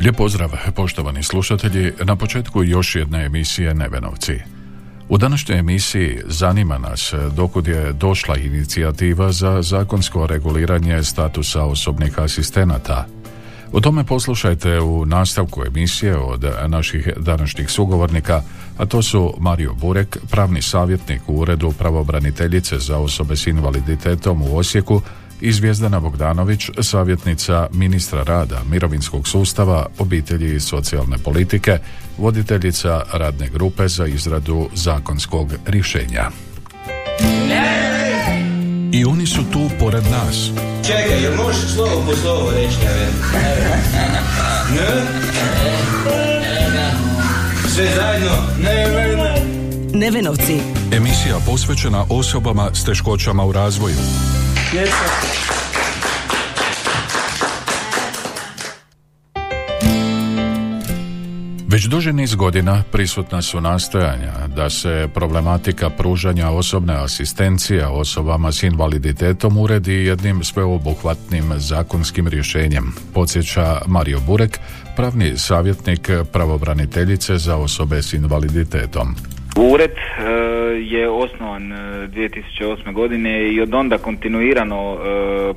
Lijep 0.00 0.16
pozdrav, 0.16 0.50
poštovani 0.74 1.22
slušatelji, 1.22 1.92
na 2.04 2.16
početku 2.16 2.64
još 2.64 2.96
jedne 2.96 3.24
emisije 3.24 3.74
Nevenovci. 3.74 4.38
U 5.08 5.18
današnjoj 5.18 5.58
emisiji 5.58 6.18
zanima 6.26 6.78
nas 6.78 7.14
dokud 7.36 7.66
je 7.66 7.92
došla 7.92 8.36
inicijativa 8.36 9.32
za 9.32 9.62
zakonsko 9.62 10.26
reguliranje 10.26 11.02
statusa 11.02 11.64
osobnih 11.64 12.18
asistenata. 12.18 13.06
O 13.72 13.80
tome 13.80 14.04
poslušajte 14.04 14.80
u 14.80 15.06
nastavku 15.06 15.64
emisije 15.66 16.16
od 16.16 16.44
naših 16.66 17.08
današnjih 17.16 17.70
sugovornika, 17.70 18.42
a 18.78 18.86
to 18.86 19.02
su 19.02 19.34
Mario 19.38 19.74
Burek, 19.74 20.18
pravni 20.30 20.62
savjetnik 20.62 21.22
u 21.26 21.34
Uredu 21.34 21.72
pravobraniteljice 21.72 22.78
za 22.78 22.98
osobe 22.98 23.36
s 23.36 23.46
invaliditetom 23.46 24.42
u 24.42 24.56
Osijeku 24.56 25.02
i 25.40 25.52
Zvjezdana 25.52 26.00
Bogdanović, 26.00 26.70
savjetnica 26.82 27.68
ministra 27.72 28.22
rada, 28.22 28.60
mirovinskog 28.70 29.28
sustava, 29.28 29.86
obitelji 29.98 30.54
i 30.56 30.60
socijalne 30.60 31.18
politike, 31.18 31.78
voditeljica 32.18 33.02
radne 33.12 33.48
grupe 33.48 33.88
za 33.88 34.06
izradu 34.06 34.68
zakonskog 34.74 35.52
rješenja. 35.66 36.30
I 38.92 39.04
oni 39.04 39.26
su 39.26 39.42
tu 39.52 39.70
pored 39.80 40.04
nas. 40.10 40.50
Čekaj, 40.86 41.22
jel 41.22 41.36
možeš 41.36 41.74
slovo 41.74 42.02
po 42.06 42.16
slovo 42.16 42.50
reći? 42.50 42.76
Sve 47.68 47.86
zajedno? 47.96 48.36
Ne, 48.58 48.88
ne, 48.88 49.16
ne. 49.16 49.30
Nevenovci. 49.98 50.60
Emisija 50.92 51.38
posvećena 51.46 52.04
osobama 52.08 52.70
s 52.74 52.84
teškoćama 52.84 53.44
u 53.44 53.52
razvoju. 53.52 53.96
Već 61.68 61.84
duži 61.84 62.12
niz 62.12 62.34
godina 62.34 62.82
prisutna 62.92 63.42
su 63.42 63.60
nastojanja 63.60 64.32
da 64.56 64.70
se 64.70 65.08
problematika 65.14 65.90
pružanja 65.90 66.50
osobne 66.50 66.94
asistencije 66.94 67.86
osobama 67.86 68.52
s 68.52 68.62
invaliditetom 68.62 69.58
uredi 69.58 69.94
jednim 69.94 70.44
sveobuhvatnim 70.44 71.52
zakonskim 71.56 72.28
rješenjem, 72.28 72.94
podsjeća 73.14 73.80
Mario 73.86 74.20
Burek, 74.20 74.58
pravni 74.96 75.38
savjetnik 75.38 76.10
pravobraniteljice 76.32 77.38
za 77.38 77.56
osobe 77.56 78.02
s 78.02 78.12
invaliditetom. 78.12 79.16
Ured 79.56 79.90
e, 79.90 80.39
je 80.80 81.08
osnovan 81.08 81.72
e, 81.72 81.76
2008. 82.08 82.92
godine 82.92 83.52
i 83.52 83.60
od 83.60 83.74
onda 83.74 83.98
kontinuirano 83.98 84.94
e, 84.94 84.98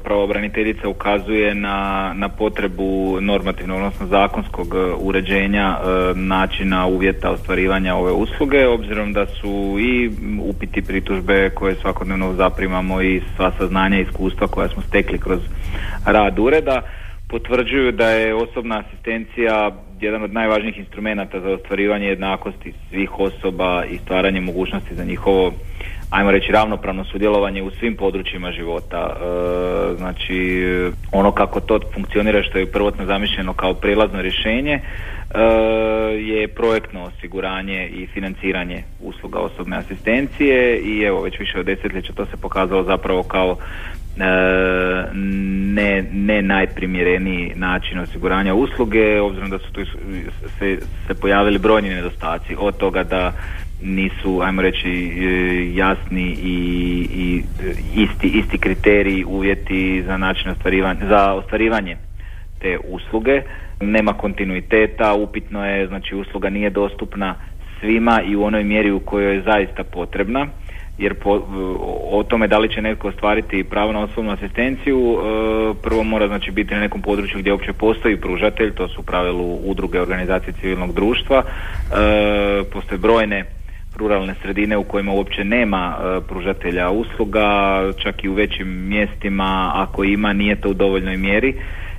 pravobraniteljica 0.03 0.89
ukazuje 0.89 1.55
na, 1.55 2.11
na 2.15 2.29
potrebu 2.29 3.17
normativnog, 3.21 3.77
odnosno 3.77 4.07
zakonskog 4.07 4.67
e, 4.75 4.93
uređenja 4.97 5.77
e, 5.77 6.13
načina 6.15 6.85
uvjeta 6.87 7.31
ostvarivanja 7.31 7.95
ove 7.95 8.11
usluge, 8.11 8.67
obzirom 8.67 9.13
da 9.13 9.25
su 9.25 9.77
i 9.79 10.11
upiti 10.41 10.81
pritužbe 10.81 11.49
koje 11.49 11.75
svakodnevno 11.75 12.33
zaprimamo 12.33 13.01
i 13.01 13.21
sva 13.35 13.51
saznanja 13.57 13.97
i 13.97 14.01
iskustva 14.01 14.47
koja 14.47 14.67
smo 14.67 14.81
stekli 14.81 15.17
kroz 15.17 15.39
rad 16.05 16.39
ureda 16.39 16.81
potvrđuju 17.33 17.91
da 17.91 18.09
je 18.09 18.35
osobna 18.35 18.83
asistencija 18.83 19.71
jedan 20.01 20.23
od 20.23 20.33
najvažnijih 20.33 20.77
instrumenata 20.77 21.39
za 21.39 21.49
ostvarivanje 21.49 22.07
jednakosti 22.07 22.73
svih 22.89 23.19
osoba 23.19 23.85
i 23.85 23.97
stvaranje 23.97 24.41
mogućnosti 24.41 24.95
za 24.95 25.03
njihovo 25.03 25.53
ajmo 26.09 26.31
reći 26.31 26.51
ravnopravno 26.51 27.03
sudjelovanje 27.03 27.61
u 27.63 27.71
svim 27.71 27.95
područjima 27.95 28.51
života. 28.51 29.01
E, 29.09 29.17
znači 29.97 30.65
ono 31.11 31.31
kako 31.31 31.59
to 31.59 31.79
funkcionira 31.93 32.43
što 32.43 32.57
je 32.57 32.71
prvotno 32.71 33.05
zamišljeno 33.05 33.53
kao 33.53 33.73
prilazno 33.73 34.21
rješenje 34.21 34.73
e, 34.73 34.81
je 36.17 36.47
projektno 36.47 37.03
osiguranje 37.03 37.87
i 37.87 38.07
financiranje 38.07 38.83
usluga 39.01 39.39
osobne 39.39 39.77
asistencije 39.77 40.79
i 40.79 41.03
evo 41.03 41.21
već 41.21 41.39
više 41.39 41.59
od 41.59 41.65
desetljeća 41.65 42.13
to 42.13 42.25
se 42.25 42.37
pokazalo 42.37 42.83
zapravo 42.83 43.23
kao 43.23 43.57
e, 43.57 43.57
ne, 46.13 46.41
najprimjereniji 46.41 47.51
način 47.55 47.99
osiguranja 47.99 48.53
usluge 48.53 49.21
obzirom 49.21 49.49
da 49.49 49.57
su 49.57 49.71
tu 49.71 49.81
se, 50.59 50.77
se 51.07 51.13
pojavili 51.13 51.59
brojni 51.59 51.89
nedostaci 51.89 52.55
od 52.59 52.77
toga 52.77 53.03
da 53.03 53.33
nisu 53.83 54.41
ajmo 54.41 54.61
reći 54.61 54.89
e, 54.89 55.75
jasni 55.75 56.37
i, 56.43 57.07
i 57.15 57.43
e, 57.63 57.73
isti, 57.95 58.27
isti 58.27 58.57
kriteriji 58.57 59.25
uvjeti 59.25 60.03
za 60.03 60.17
način 60.17 60.49
ostvarivanja 60.51 61.07
za 61.07 61.33
ostvarivanje 61.33 61.97
te 62.59 62.77
usluge. 62.89 63.41
Nema 63.81 64.13
kontinuiteta 64.13 65.13
upitno 65.13 65.65
je 65.65 65.87
znači 65.87 66.15
usluga 66.15 66.49
nije 66.49 66.69
dostupna 66.69 67.35
svima 67.79 68.21
i 68.21 68.35
u 68.35 68.43
onoj 68.43 68.63
mjeri 68.63 68.91
u 68.91 68.99
kojoj 68.99 69.35
je 69.35 69.41
zaista 69.41 69.83
potrebna 69.83 70.47
jer 70.97 71.13
po, 71.13 71.41
o 72.11 72.23
tome 72.23 72.47
da 72.47 72.57
li 72.57 72.69
će 72.69 72.81
netko 72.81 73.07
ostvariti 73.07 73.63
pravo 73.63 73.91
na 73.91 73.99
osobnu 73.99 74.31
asistenciju 74.31 74.99
e, 74.99 75.73
prvo 75.83 76.03
mora 76.03 76.27
znači 76.27 76.51
biti 76.51 76.73
na 76.73 76.79
nekom 76.79 77.01
području 77.01 77.39
gdje 77.39 77.51
uopće 77.51 77.73
postoji 77.73 78.17
pružatelj, 78.17 78.73
to 78.73 78.87
su 78.87 79.01
u 79.01 79.03
pravilu 79.03 79.59
udruge 79.65 80.01
organizacije 80.01 80.53
civilnog 80.61 80.93
društva, 80.93 81.43
e, 81.43 82.63
postoje 82.63 82.97
brojne 82.97 83.45
ruralne 83.97 84.35
sredine 84.41 84.77
u 84.77 84.83
kojima 84.83 85.11
uopće 85.11 85.43
nema 85.43 85.97
e, 85.97 86.27
pružatelja 86.27 86.89
usluga, 86.89 87.79
čak 87.97 88.23
i 88.23 88.29
u 88.29 88.33
većim 88.33 88.87
mjestima 88.87 89.71
ako 89.75 90.03
ima 90.03 90.33
nije 90.33 90.55
to 90.55 90.69
u 90.69 90.73
dovoljnoj 90.73 91.17
mjeri 91.17 91.55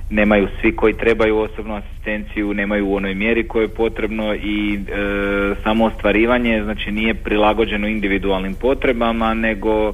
nemaju 0.09 0.47
svi 0.61 0.75
koji 0.75 0.93
trebaju 0.93 1.37
osobnu 1.37 1.75
asistenciju, 1.75 2.53
nemaju 2.53 2.87
u 2.87 2.95
onoj 2.95 3.15
mjeri 3.15 3.47
koje 3.47 3.63
je 3.63 3.67
potrebno 3.67 4.33
i 4.33 4.75
e, 4.75 4.79
samo 5.63 5.85
ostvarivanje 5.85 6.63
znači 6.63 6.91
nije 6.91 7.13
prilagođeno 7.13 7.87
individualnim 7.87 8.53
potrebama 8.53 9.33
nego 9.33 9.89
e, 9.89 9.93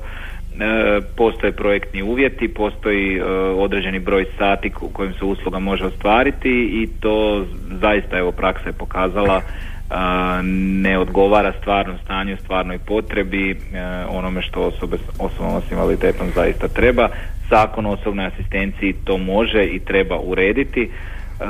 postoje 1.17 1.51
projektni 1.51 2.01
uvjeti, 2.01 2.47
postoji 2.47 3.17
e, 3.17 3.23
određeni 3.33 3.99
broj 3.99 4.25
sati 4.37 4.71
u 4.81 4.89
kojim 4.89 5.13
se 5.13 5.25
usluga 5.25 5.59
može 5.59 5.85
ostvariti 5.85 6.49
i 6.49 6.89
to 6.99 7.45
zaista 7.81 8.17
evo 8.17 8.31
praksa 8.31 8.69
je 8.69 8.73
pokazala 8.73 9.41
ne 10.53 10.97
odgovara 10.97 11.53
stvarnom 11.61 11.97
stanju, 12.03 12.37
stvarnoj 12.37 12.77
potrebi, 12.77 13.55
onome 14.09 14.41
što 14.41 14.61
osobe, 14.61 14.97
osobama 15.19 15.61
s 15.61 15.71
invaliditetom 15.71 16.27
zaista 16.35 16.67
treba. 16.67 17.09
Zakon 17.51 17.85
o 17.85 17.91
osobnoj 17.91 18.25
asistenciji 18.25 18.93
to 19.03 19.17
može 19.17 19.63
i 19.63 19.79
treba 19.79 20.19
urediti. 20.19 20.89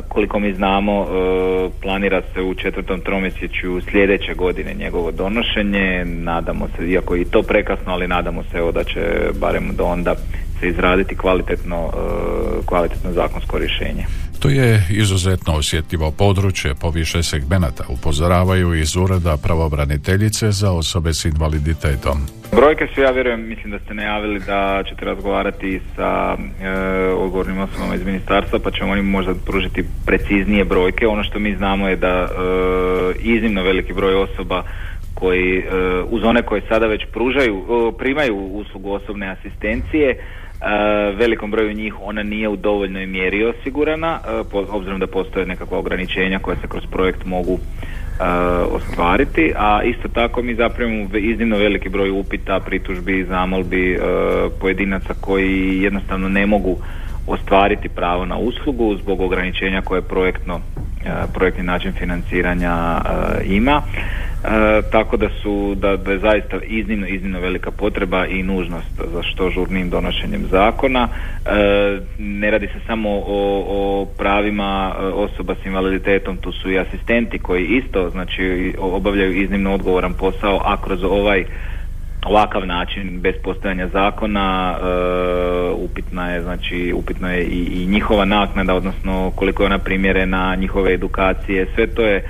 Koliko 0.08 0.40
mi 0.40 0.54
znamo, 0.54 1.08
planira 1.82 2.22
se 2.34 2.42
u 2.42 2.54
četvrtom 2.54 3.02
tromjesečju 3.02 3.82
sljedeće 3.92 4.34
godine 4.34 4.74
njegovo 4.74 5.12
donošenje. 5.12 6.06
Nadamo 6.06 6.68
se, 6.68 6.90
iako 6.90 7.16
je 7.16 7.22
i 7.22 7.26
to 7.26 7.42
prekasno, 7.44 7.94
ali 7.94 8.08
nadamo 8.08 8.44
se 8.44 8.58
evo 8.58 8.72
da 8.72 8.84
će 8.84 9.02
barem 9.40 9.72
do 9.78 9.84
onda 9.84 10.16
se 10.60 10.68
izraditi 10.68 11.16
kvalitetno, 11.16 11.90
kvalitetno 12.66 13.12
zakonsko 13.12 13.58
rješenje. 13.58 14.06
To 14.42 14.50
je 14.50 14.84
izuzetno 14.90 15.54
osjetljivo 15.54 16.12
područje 16.12 16.76
po 16.82 16.90
više 16.90 17.24
segmenata, 17.24 17.84
upozoravaju 17.90 18.74
iz 18.74 18.96
ureda 18.96 19.38
pravobraniteljice 19.44 20.52
za 20.52 20.72
osobe 20.72 21.14
s 21.14 21.26
invaliditetom. 21.26 22.18
Brojke 22.56 22.88
su, 22.94 23.02
ja 23.02 23.12
vjerujem, 23.12 23.48
mislim 23.48 23.72
da 23.72 23.80
ste 23.80 23.94
najavili 23.94 24.40
da 24.40 24.84
ćete 24.90 25.06
razgovarati 25.06 25.82
sa 25.96 26.38
e, 26.38 26.70
odgovornim 27.14 27.60
osobama 27.60 27.96
iz 27.96 28.06
ministarstva, 28.06 28.60
pa 28.64 28.72
ćemo 28.72 28.92
oni 28.92 29.02
možda 29.02 29.34
pružiti 29.46 29.84
preciznije 30.06 30.66
brojke. 30.66 31.08
Ono 31.08 31.24
što 31.24 31.40
mi 31.40 31.56
znamo 31.56 31.88
je 31.88 31.96
da 31.96 32.08
e, 32.08 32.28
iznimno 33.20 33.64
veliki 33.64 33.94
broj 33.94 34.16
osoba 34.16 34.64
koji 35.14 35.58
e, 35.58 35.64
uz 36.10 36.24
one 36.24 36.42
koje 36.42 36.62
sada 36.70 36.88
već 36.88 37.02
pružaju, 37.14 37.58
e, 37.58 37.98
primaju 37.98 38.36
uslugu 38.36 38.92
osobne 38.92 39.28
asistencije, 39.30 40.18
velikom 41.18 41.52
broju 41.52 41.74
njih 41.74 41.94
ona 42.02 42.24
nije 42.24 42.50
u 42.50 42.56
dovoljnoj 42.56 43.06
mjeri 43.06 43.46
osigurana, 43.46 44.20
po, 44.52 44.66
obzirom 44.70 45.00
da 45.00 45.08
postoje 45.08 45.46
nekakva 45.46 45.78
ograničenja 45.78 46.40
koja 46.40 46.58
se 46.58 46.68
kroz 46.68 46.84
projekt 46.92 47.26
mogu 47.26 47.60
ostvariti, 48.72 49.54
a 49.58 49.84
isto 49.84 50.08
tako 50.08 50.42
mi 50.42 50.56
zapremimo 50.56 51.10
iznimno 51.18 51.58
veliki 51.58 51.90
broj 51.90 52.10
upita, 52.10 52.60
pritužbi, 52.60 53.26
zamolbi 53.30 54.00
pojedinaca 54.60 55.14
koji 55.22 55.82
jednostavno 55.82 56.30
ne 56.30 56.46
mogu 56.46 56.78
ostvariti 57.28 57.90
pravo 57.90 58.26
na 58.26 58.38
uslugu 58.38 58.96
zbog 58.96 59.22
ograničenja 59.22 59.82
koje 59.82 60.02
projektno 60.02 60.60
projektni 61.34 61.64
način 61.64 61.92
financiranja 61.92 63.02
ima 63.46 63.82
E, 64.44 64.82
tako 64.92 65.18
da 65.18 65.30
su 65.42 65.76
da, 65.76 65.98
da 65.98 66.12
je 66.12 66.20
zaista 66.20 66.58
iznimno 66.64 67.08
iznimno 67.08 67.40
velika 67.40 67.72
potreba 67.72 68.26
i 68.26 68.44
nužnost 68.44 69.02
za 69.14 69.24
što 69.24 69.50
žurnim 69.50 69.90
donošenjem 69.90 70.46
zakona. 70.52 71.08
E, 71.08 72.00
ne 72.20 72.52
radi 72.52 72.68
se 72.68 72.80
samo 72.88 73.10
o, 73.10 73.66
o 73.68 74.06
pravima 74.18 74.96
e, 74.96 75.04
osoba 75.04 75.56
s 75.64 75.66
invaliditetom 75.66 76.38
tu 76.38 76.52
su 76.52 76.72
i 76.72 76.80
asistenti 76.80 77.40
koji 77.40 77.66
isto 77.66 78.10
znači 78.10 78.74
obavljaju 78.80 79.42
iznimno 79.42 79.74
odgovoran 79.74 80.14
posao 80.14 80.62
a 80.66 80.82
kroz 80.82 81.04
ovaj 81.04 81.46
ovakav 82.26 82.68
način 82.68 83.20
bez 83.20 83.36
postojanja 83.44 83.88
zakona 83.88 84.78
upitna 85.76 86.32
je 86.32 86.42
znači 86.42 86.94
upitno 86.96 87.32
je 87.32 87.44
i, 87.44 87.84
i 87.84 87.88
njihova 87.88 88.26
naknada 88.26 88.76
odnosno 88.76 89.32
koliko 89.36 89.64
je 89.64 89.66
ona 89.66 89.80
primjerena 89.80 90.56
njihove 90.56 90.94
edukacije 90.94 91.68
sve 91.76 91.88
to 91.88 92.02
je 92.02 92.18
E, 92.18 92.24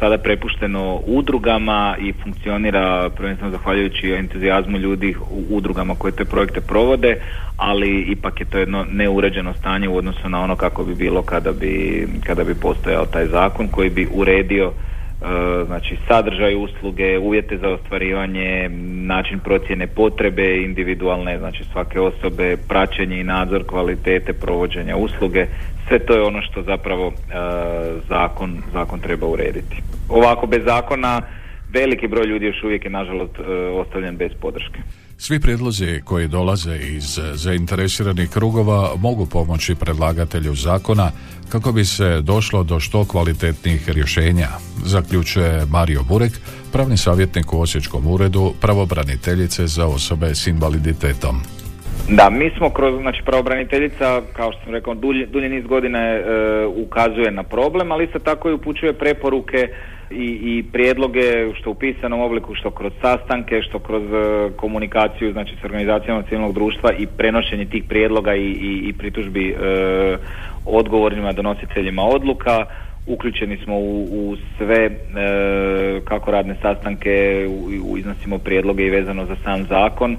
sada 0.00 0.18
prepušteno 0.18 1.00
udrugama 1.06 1.96
i 2.00 2.12
funkcionira 2.22 3.10
prvenstveno 3.10 3.50
zahvaljujući 3.52 4.10
entuzijazmu 4.10 4.78
ljudi 4.78 5.14
u 5.30 5.56
udrugama 5.56 5.94
koje 5.94 6.12
te 6.12 6.24
projekte 6.24 6.60
provode, 6.60 7.16
ali 7.56 8.00
ipak 8.00 8.40
je 8.40 8.46
to 8.46 8.58
jedno 8.58 8.86
neuređeno 8.90 9.54
stanje 9.54 9.88
u 9.88 9.96
odnosu 9.96 10.28
na 10.28 10.40
ono 10.40 10.56
kako 10.56 10.84
bi 10.84 10.94
bilo 10.94 11.22
kada 11.22 11.52
bi, 11.52 12.08
kada 12.26 12.44
bi 12.44 12.54
postojao 12.54 13.06
taj 13.06 13.26
zakon 13.26 13.68
koji 13.68 13.90
bi 13.90 14.08
uredio 14.12 14.72
znači 15.66 15.96
sadržaj 16.08 16.54
usluge, 16.54 17.18
uvjete 17.18 17.58
za 17.58 17.68
ostvarivanje, 17.68 18.68
način 19.06 19.38
procjene 19.38 19.86
potrebe 19.86 20.56
individualne, 20.56 21.38
znači 21.38 21.64
svake 21.72 22.00
osobe, 22.00 22.56
praćenje 22.68 23.20
i 23.20 23.24
nadzor 23.24 23.66
kvalitete 23.66 24.32
provođenja 24.32 24.96
usluge, 24.96 25.46
sve 25.88 25.98
to 25.98 26.14
je 26.14 26.22
ono 26.22 26.42
što 26.42 26.62
zapravo 26.62 27.06
e, 27.06 27.12
zakon, 28.08 28.62
zakon 28.72 29.00
treba 29.00 29.26
urediti. 29.26 29.76
Ovako 30.08 30.46
bez 30.46 30.64
zakona 30.64 31.22
veliki 31.72 32.08
broj 32.08 32.26
ljudi 32.26 32.46
još 32.46 32.62
uvijek 32.64 32.84
je 32.84 32.90
nažalost 32.90 33.38
e, 33.38 33.52
ostavljen 33.52 34.16
bez 34.16 34.30
podrške. 34.40 34.78
Svi 35.24 35.40
prijedlozi 35.40 36.00
koji 36.04 36.28
dolaze 36.28 36.76
iz 36.76 37.18
zainteresiranih 37.34 38.30
krugova 38.30 38.90
mogu 38.98 39.26
pomoći 39.26 39.74
predlagatelju 39.74 40.54
zakona 40.54 41.10
kako 41.52 41.72
bi 41.72 41.84
se 41.84 42.20
došlo 42.20 42.62
do 42.62 42.80
što 42.80 43.04
kvalitetnijih 43.04 43.88
rješenja, 43.88 44.48
zaključuje 44.84 45.66
Mario 45.70 46.02
Burek, 46.08 46.32
pravni 46.72 46.96
savjetnik 46.96 47.52
u 47.52 47.60
Osječkom 47.60 48.06
uredu 48.06 48.52
pravobraniteljice 48.60 49.66
za 49.66 49.86
osobe 49.86 50.34
s 50.34 50.46
invaliditetom. 50.46 51.36
Da, 52.08 52.30
mi 52.30 52.50
smo 52.56 52.70
kroz, 52.70 53.00
znači 53.00 53.22
pravobraniteljica, 53.24 54.22
kao 54.32 54.52
što 54.52 54.60
sam 54.64 54.72
rekao, 54.72 54.94
dulje, 54.94 55.26
dulje 55.26 55.48
niz 55.48 55.64
godina 55.66 55.98
e, 55.98 56.22
ukazuje 56.66 57.30
na 57.30 57.42
problem, 57.42 57.92
ali 57.92 58.04
isto 58.04 58.18
tako 58.18 58.50
i 58.50 58.52
upućuje 58.52 58.92
preporuke 58.92 59.68
i, 60.14 60.58
i 60.58 60.64
prijedloge 60.72 61.54
što 61.54 61.70
u 61.70 61.74
pisanom 61.74 62.20
obliku, 62.20 62.54
što 62.54 62.70
kroz 62.70 62.92
sastanke, 63.00 63.62
što 63.62 63.78
kroz 63.78 64.02
e, 64.02 64.50
komunikaciju 64.56 65.32
znači 65.32 65.54
s 65.60 65.64
organizacijama 65.64 66.22
civilnog 66.22 66.54
društva 66.54 66.92
i 66.98 67.06
prenošenje 67.06 67.64
tih 67.64 67.84
prijedloga 67.88 68.34
i, 68.34 68.46
i, 68.46 68.88
i 68.88 68.92
pritužbi 68.92 69.50
e, 69.50 69.56
odgovornima 70.66 71.32
donositeljima 71.32 72.02
odluka. 72.02 72.66
Uključeni 73.06 73.56
smo 73.64 73.78
u, 73.78 74.02
u 74.02 74.36
sve 74.58 74.84
e, 74.84 74.90
kako 76.04 76.30
radne 76.30 76.56
sastanke, 76.62 77.46
u, 77.48 77.92
u 77.92 77.98
iznosimo 77.98 78.38
prijedloge 78.38 78.86
i 78.86 78.90
vezano 78.90 79.26
za 79.26 79.36
sam 79.44 79.64
zakon 79.64 80.16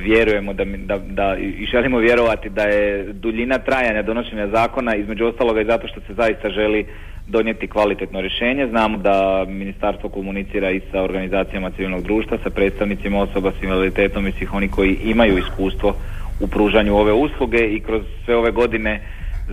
vjerujemo 0.00 0.52
da, 0.52 0.64
da, 0.64 0.98
da 0.98 1.36
i 1.36 1.66
želimo 1.66 1.98
vjerovati 1.98 2.48
da 2.48 2.62
je 2.62 3.12
duljina 3.12 3.58
trajanja 3.58 4.02
donošenja 4.02 4.48
zakona 4.48 4.96
između 4.96 5.26
ostaloga 5.26 5.60
i 5.60 5.64
zato 5.64 5.88
što 5.88 6.00
se 6.00 6.14
zaista 6.14 6.50
želi 6.50 6.86
donijeti 7.26 7.66
kvalitetno 7.66 8.20
rješenje. 8.20 8.66
Znamo 8.66 8.98
da 8.98 9.44
ministarstvo 9.48 10.08
komunicira 10.08 10.70
i 10.70 10.80
sa 10.92 11.02
organizacijama 11.02 11.70
civilnog 11.70 12.02
društva, 12.02 12.38
sa 12.42 12.50
predstavnicima 12.50 13.22
osoba 13.22 13.52
s 13.60 13.62
invaliditetom 13.62 14.26
i 14.26 14.32
svih 14.32 14.54
oni 14.54 14.68
koji 14.68 14.98
imaju 15.04 15.38
iskustvo 15.38 15.94
u 16.40 16.46
pružanju 16.46 16.96
ove 16.96 17.12
usluge 17.12 17.58
i 17.58 17.80
kroz 17.80 18.02
sve 18.24 18.36
ove 18.36 18.50
godine 18.50 19.00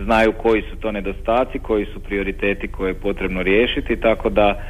znaju 0.04 0.32
koji 0.32 0.62
su 0.62 0.76
to 0.76 0.92
nedostaci, 0.92 1.58
koji 1.58 1.86
su 1.86 2.00
prioriteti 2.00 2.68
koje 2.68 2.90
je 2.90 2.94
potrebno 2.94 3.42
riješiti, 3.42 3.96
tako 3.96 4.30
da 4.30 4.62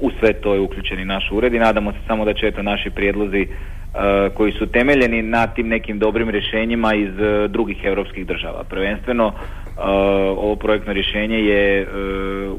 u 0.00 0.10
sve 0.20 0.32
to 0.32 0.54
je 0.54 0.60
uključeni 0.60 1.04
naš 1.04 1.28
ured 1.32 1.54
i 1.54 1.58
nadamo 1.58 1.92
se 1.92 1.98
samo 2.06 2.24
da 2.24 2.34
će 2.34 2.46
eto 2.46 2.62
naši 2.62 2.90
prijedlozi 2.90 3.46
Eh, 3.94 4.30
koji 4.34 4.52
su 4.52 4.66
temeljeni 4.66 5.22
na 5.22 5.46
tim 5.46 5.68
nekim 5.68 5.98
dobrim 5.98 6.30
rješenjima 6.30 6.94
iz 6.94 7.18
eh, 7.18 7.48
drugih 7.48 7.84
europskih 7.84 8.26
država. 8.26 8.64
Prvenstveno 8.68 9.32
ovo 9.76 10.56
projektno 10.56 10.92
rješenje 10.92 11.38
je 11.38 11.86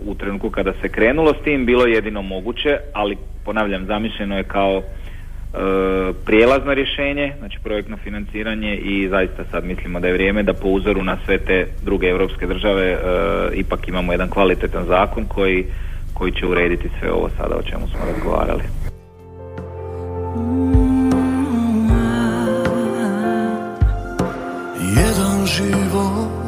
u 0.05 0.15
trenutku 0.15 0.49
kada 0.49 0.73
se 0.81 0.89
krenulo 0.89 1.33
s 1.33 1.43
tim 1.43 1.65
bilo 1.65 1.85
jedino 1.85 2.21
moguće, 2.21 2.77
ali 2.93 3.17
ponavljam 3.45 3.85
zamišljeno 3.85 4.37
je 4.37 4.43
kao 4.43 4.81
prijelazno 6.25 6.73
rješenje, 6.73 7.33
znači 7.39 7.59
projektno 7.63 7.97
financiranje 7.97 8.75
i 8.75 9.07
zaista 9.09 9.43
sad 9.51 9.65
mislimo 9.65 9.99
da 9.99 10.07
je 10.07 10.13
vrijeme 10.13 10.43
da 10.43 10.53
po 10.53 10.67
uzoru 10.67 11.03
na 11.03 11.17
sve 11.25 11.37
te 11.37 11.67
druge 11.83 12.07
europske 12.07 12.47
države 12.47 12.97
ipak 13.53 13.87
imamo 13.87 14.11
jedan 14.11 14.29
kvalitetan 14.29 14.85
zakon 14.85 15.25
koji, 15.25 15.65
koji 16.13 16.31
će 16.31 16.45
urediti 16.45 16.89
sve 16.99 17.11
ovo 17.11 17.29
sada 17.37 17.55
o 17.55 17.63
čemu 17.63 17.87
smo 17.87 17.99
razgovarali. 18.13 18.63
život 25.45 26.44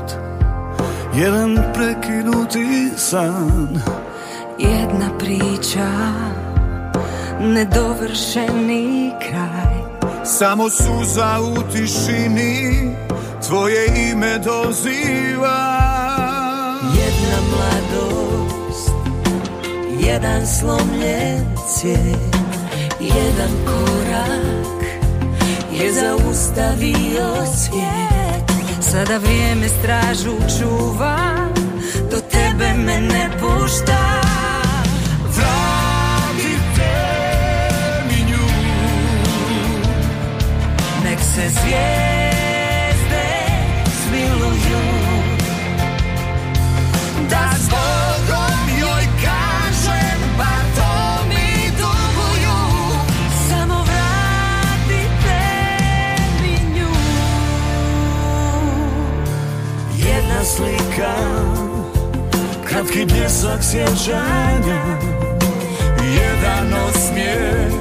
Jedan 1.18 1.58
prekinuti 1.74 2.90
san. 2.98 3.82
Jedna 4.60 5.10
priča 5.20 5.90
Nedovršeni 7.40 9.12
kraj. 9.30 10.06
Samo 10.26 10.70
suza 10.70 11.40
u 11.42 11.72
tišini 11.72 12.92
Tvoje 13.48 14.12
ime 14.12 14.38
doziva. 14.38 15.80
Jedna 16.96 17.38
mladost 17.52 18.92
Jedan 20.00 20.48
slomljen 20.48 21.46
cvijet 21.74 22.36
Jedan 23.00 23.52
korak 23.66 24.84
Je 25.72 25.94
zaustavio 25.94 27.46
svijet 27.56 28.17
Sada 28.82 29.18
vrijeme 29.18 29.68
stražu 29.70 30.36
čuva 30.60 31.18
Do 32.12 32.18
tebe 32.32 32.74
me 32.86 33.02
ne 33.02 33.30
pušta. 33.40 34.22
Vratite 35.36 36.94
mi 38.08 38.32
nju 38.32 38.48
Nek 41.04 41.20
se 41.20 41.50
zvijezde 41.50 42.17
slika 60.98 61.14
Kratki 62.68 63.06
bljesak 63.06 63.64
sjećanja 63.64 64.82
Jedan 66.14 66.74
osmijeh 66.90 67.72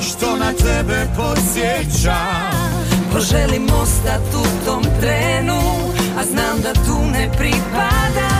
Što 0.00 0.36
na 0.36 0.52
tebe 0.52 1.06
podsjeća. 1.16 2.16
Poželim 3.12 3.66
ostat 3.82 4.34
u 4.34 4.64
tom 4.66 4.82
trenu 5.00 5.60
A 6.18 6.24
znam 6.24 6.60
da 6.62 6.72
tu 6.72 7.10
ne 7.12 7.30
pripada 7.38 8.31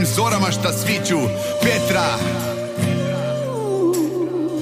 rodzim 0.00 0.14
zorama 0.14 0.50
šta 0.50 0.72
sviću 0.72 1.18
Petra, 1.62 2.18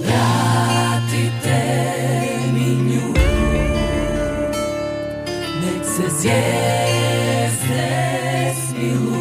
Vratite 0.02 1.60
mi 2.52 2.74
nju. 2.74 3.14
Nek 5.60 5.84
se 5.84 6.02
zvijezde 6.20 7.88
smiluju 8.68 9.17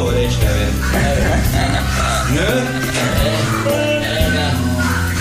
slovo 0.00 0.12
reći, 0.12 0.36
ne? 0.38 0.66
Ne? 2.34 2.62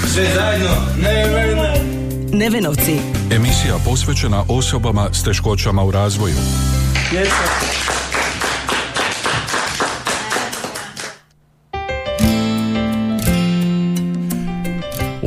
Sve 0.08 0.26
zajedno? 0.36 0.70
Ne, 0.98 1.26
ne, 1.28 1.56
ne. 1.56 1.82
Nevenovci. 2.38 3.00
Emisija 3.32 3.76
posvećena 3.86 4.44
osobama 4.48 5.10
s 5.14 5.24
teškoćama 5.24 5.84
u 5.84 5.92
razvoju. 5.92 6.36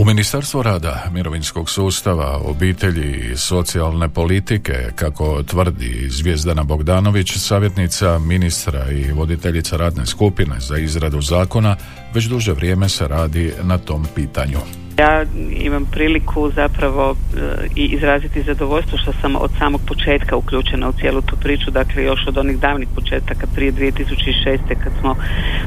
U 0.02 0.04
Ministarstvu 0.04 0.62
rada, 0.62 1.10
mirovinskog 1.12 1.70
sustava, 1.70 2.38
obitelji 2.44 3.32
i 3.32 3.36
socijalne 3.36 4.08
politike, 4.08 4.74
kako 4.94 5.42
tvrdi 5.42 6.08
Zvijezdana 6.10 6.62
Bogdanović, 6.62 7.36
savjetnica 7.36 8.18
ministra 8.18 8.90
i 8.90 9.12
voditeljica 9.12 9.76
radne 9.76 10.06
skupine 10.06 10.60
za 10.60 10.78
izradu 10.78 11.20
zakona, 11.20 11.76
već 12.14 12.24
duže 12.24 12.52
vrijeme 12.52 12.88
se 12.88 13.08
radi 13.08 13.52
na 13.62 13.78
tom 13.78 14.06
pitanju. 14.14 14.81
Ja 15.02 15.24
imam 15.50 15.86
priliku 15.92 16.50
zapravo 16.50 17.14
e, 17.14 17.66
i 17.76 17.84
izraziti 17.84 18.42
zadovoljstvo 18.42 18.98
što 18.98 19.12
sam 19.12 19.36
od 19.36 19.50
samog 19.58 19.80
početka 19.86 20.36
uključena 20.36 20.88
u 20.88 20.92
cijelu 20.92 21.20
tu 21.22 21.36
priču, 21.36 21.70
dakle 21.70 22.04
još 22.04 22.26
od 22.26 22.38
onih 22.38 22.58
davnih 22.58 22.88
početaka 22.94 23.46
prije 23.54 23.72
2006. 23.72 24.58
kad 24.84 24.92
smo 25.00 25.16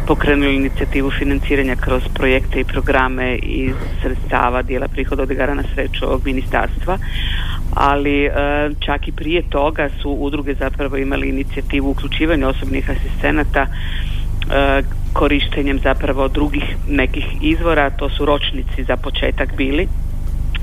pokrenuli 0.08 0.56
inicijativu 0.56 1.12
financiranja 1.12 1.75
kroz 1.75 2.04
projekte 2.13 2.60
i 2.60 2.63
programe 2.63 3.36
iz 3.36 3.75
sredstava 4.01 4.62
dijela 4.62 4.88
prihoda 4.88 5.24
od 5.24 5.32
igara 5.32 5.54
na 5.54 5.63
sreću 5.74 6.06
ovog 6.06 6.22
ministarstva 6.25 6.98
ali 7.75 8.25
e, 8.25 8.32
čak 8.80 9.08
i 9.08 9.12
prije 9.12 9.42
toga 9.50 9.89
su 10.01 10.10
udruge 10.10 10.54
zapravo 10.54 10.98
imali 10.98 11.30
inicijativu 11.30 11.89
uključivanja 11.89 12.48
osobnih 12.48 12.89
asistenata 12.89 13.68
e, 14.51 14.84
korištenjem 15.15 15.79
zapravo 15.84 16.27
drugih 16.27 16.75
nekih 16.89 17.25
izvora, 17.41 17.89
to 17.89 18.10
su 18.10 18.25
ročnici 18.25 18.84
za 18.84 18.98
početak 18.98 19.55
bili. 19.57 19.88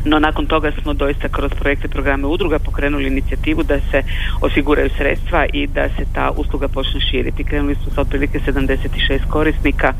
No 0.04 0.18
nakon 0.18 0.46
toga 0.46 0.72
smo 0.82 0.92
doista 0.92 1.28
kroz 1.28 1.52
projekte 1.60 1.88
programe 1.88 2.26
udruga 2.26 2.58
pokrenuli 2.58 3.06
inicijativu 3.06 3.62
da 3.62 3.80
se 3.90 4.02
osiguraju 4.40 4.90
sredstva 4.96 5.46
i 5.52 5.66
da 5.66 5.88
se 5.88 6.04
ta 6.14 6.30
usluga 6.36 6.68
počne 6.68 7.00
širiti. 7.00 7.44
Krenuli 7.44 7.74
smo 7.74 7.92
sa 7.94 8.00
otprilike 8.00 8.38
76 8.38 9.20
korisnika 9.30 9.92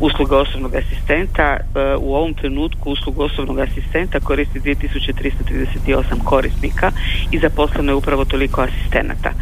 usluga 0.00 0.38
osobnog 0.38 0.74
asistenta. 0.74 1.56
E, 1.56 1.96
u 1.98 2.14
ovom 2.14 2.34
trenutku 2.34 2.90
uslugu 2.90 3.22
osobnog 3.22 3.58
asistenta 3.58 4.20
koristi 4.20 4.60
2338 4.60 6.02
korisnika 6.24 6.90
i 7.30 7.38
zaposleno 7.38 7.92
je 7.92 7.96
upravo 7.96 8.24
toliko 8.24 8.60
asistenata. 8.60 9.32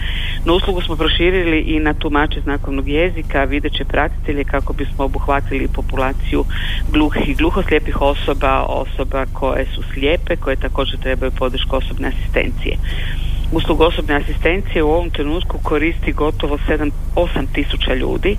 No 0.45 0.55
uslugu 0.55 0.83
smo 0.83 0.97
proširili 0.97 1.61
i 1.61 1.81
na 1.81 1.95
tumače 1.95 2.41
znakovnog 2.41 2.89
jezika, 2.89 3.45
videće 3.45 3.85
pratitelje 3.85 4.45
kako 4.45 4.73
bismo 4.73 5.05
obuhvatili 5.05 5.69
populaciju 5.69 6.45
gluhih 6.93 7.29
i 7.29 7.35
gluhoslijepih 7.35 8.03
osoba, 8.03 8.63
osoba 8.69 9.27
koje 9.33 9.67
su 9.67 9.83
slijepe, 9.83 10.08
koje 10.41 10.57
također 10.57 10.99
trebaju 10.99 11.31
podršku 11.31 11.77
osobne 11.77 12.09
asistencije. 12.09 12.77
Uslugu 13.53 13.85
osobne 13.85 14.15
asistencije 14.15 14.83
u 14.83 14.91
ovom 14.91 15.11
trenutku 15.11 15.59
koristi 15.63 16.13
gotovo 16.13 16.59
7, 16.69 16.91
8 17.15 17.47
tisuća 17.53 17.95
ljudi, 17.95 18.31
e, 18.31 18.37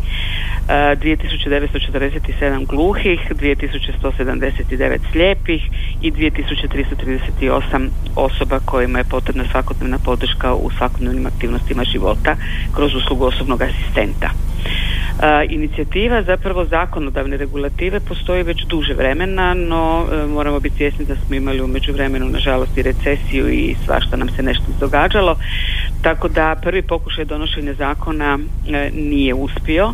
2947 0.95 2.65
gluhih, 2.65 3.19
2179 3.29 4.99
slijepih 5.11 5.61
i 6.01 6.11
2338 6.11 7.89
osoba 8.15 8.59
kojima 8.65 8.99
je 8.99 9.03
potrebna 9.03 9.43
svakodnevna 9.51 9.99
podrška 10.05 10.53
u 10.53 10.69
svakodnevnim 10.77 11.25
aktivnostima 11.25 11.83
života 11.83 12.35
kroz 12.75 12.95
uslugu 12.95 13.25
osobnog 13.25 13.61
asistenta. 13.61 14.48
E, 15.21 15.45
inicijativa 15.49 16.21
zapravo 16.23 16.65
zakonodavne 16.65 17.37
regulative 17.37 17.99
postoji 17.99 18.43
već 18.43 18.65
duže 18.65 18.93
vremena, 18.93 19.53
no 19.53 20.05
e, 20.11 20.27
moramo 20.27 20.59
biti 20.59 20.77
svjesni 20.77 21.05
da 21.05 21.15
smo 21.15 21.35
imali 21.35 21.61
u 21.61 21.67
međuvremenu 21.67 22.29
nažalost 22.29 22.77
i 22.77 22.83
recesiju 22.83 23.49
i 23.49 23.75
svašta 23.85 24.17
nam 24.17 24.29
se 24.29 24.43
nešto 24.43 24.63
događalo, 24.79 25.35
tako 26.01 26.27
da 26.27 26.55
prvi 26.61 26.81
pokušaj 26.81 27.25
donošenja 27.25 27.73
zakona 27.73 28.39
e, 28.67 28.89
nije 28.93 29.33
uspio. 29.33 29.93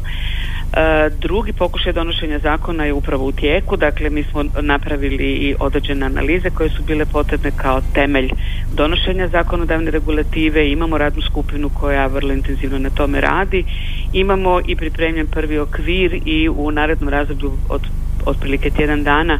Drugi 1.20 1.54
pokušaj 1.54 1.94
donošenja 1.94 2.40
zakona 2.40 2.86
je 2.86 2.94
upravo 2.94 3.26
u 3.26 3.32
tijeku, 3.32 3.78
dakle 3.78 4.10
mi 4.10 4.24
smo 4.24 4.44
napravili 4.62 5.26
i 5.26 5.56
određene 5.60 6.06
analize 6.06 6.50
koje 6.50 6.70
su 6.70 6.84
bile 6.84 7.06
potrebne 7.06 7.52
kao 7.58 7.82
temelj 7.94 8.30
donošenja 8.74 9.28
zakonodavne 9.28 9.92
regulative, 9.92 10.72
imamo 10.72 10.98
radnu 10.98 11.22
skupinu 11.22 11.70
koja 11.70 12.08
vrlo 12.08 12.34
intenzivno 12.34 12.80
na 12.80 12.90
tome 12.90 13.22
radi, 13.22 13.66
imamo 14.14 14.62
i 14.68 14.76
pripremljen 14.76 15.28
prvi 15.28 15.60
okvir 15.60 16.22
i 16.26 16.50
u 16.50 16.72
narednom 16.72 17.10
razdoblju 17.10 17.52
od 17.70 17.82
otprilike 18.26 18.70
tjedan 18.70 19.04
dana 19.04 19.40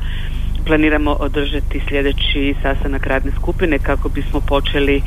planiramo 0.66 1.12
održati 1.12 1.82
sljedeći 1.90 2.56
sastanak 2.62 3.08
radne 3.08 3.32
skupine 3.32 3.80
kako 3.80 4.10
bismo 4.10 4.40
počeli 4.40 4.98
e, 4.98 5.02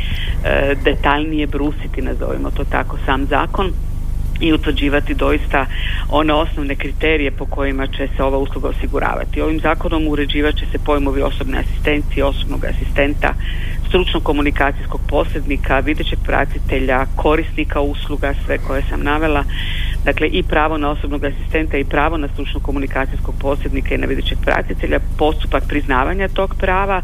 detaljnije 0.85 1.47
brusiti, 1.47 2.03
nazovimo 2.03 2.51
to 2.51 2.65
tako, 2.65 2.99
sam 3.07 3.27
zakon 3.27 3.73
i 4.41 4.53
utvrđivati 4.53 5.15
doista 5.15 5.67
one 6.11 6.33
osnovne 6.33 6.75
kriterije 6.75 7.31
po 7.31 7.47
kojima 7.47 7.87
će 7.87 8.09
se 8.17 8.23
ova 8.23 8.39
usluga 8.39 8.69
osiguravati. 8.69 9.41
Ovim 9.41 9.61
zakonom 9.61 10.09
uređivat 10.09 10.55
će 10.55 10.67
se 10.73 10.79
pojmovi 10.79 11.23
osobne 11.23 11.59
asistencije, 11.59 12.25
osobnog 12.25 12.65
asistenta, 12.65 13.35
stručnog 13.89 14.23
komunikacijskog 14.23 15.01
posrednika, 15.09 15.81
videćeg 15.81 16.19
pratitelja, 16.25 17.07
korisnika 17.17 17.81
usluga, 17.81 18.35
sve 18.47 18.59
koje 18.59 18.83
sam 18.83 19.03
navela, 19.03 19.45
dakle 20.05 20.29
i 20.29 20.43
pravo 20.43 20.79
na 20.79 20.91
osobnog 20.91 21.25
asistenta 21.25 21.77
i 21.77 21.85
pravo 21.85 22.17
na 22.17 22.29
stručnog 22.29 22.63
komunikacijskog 22.63 23.35
posrednika 23.41 23.95
i 23.95 23.99
na 23.99 24.07
videćeg 24.07 24.39
pratitelja, 24.45 25.01
postupak 25.19 25.65
priznavanja 25.69 26.29
tog 26.29 26.55
prava, 26.59 27.03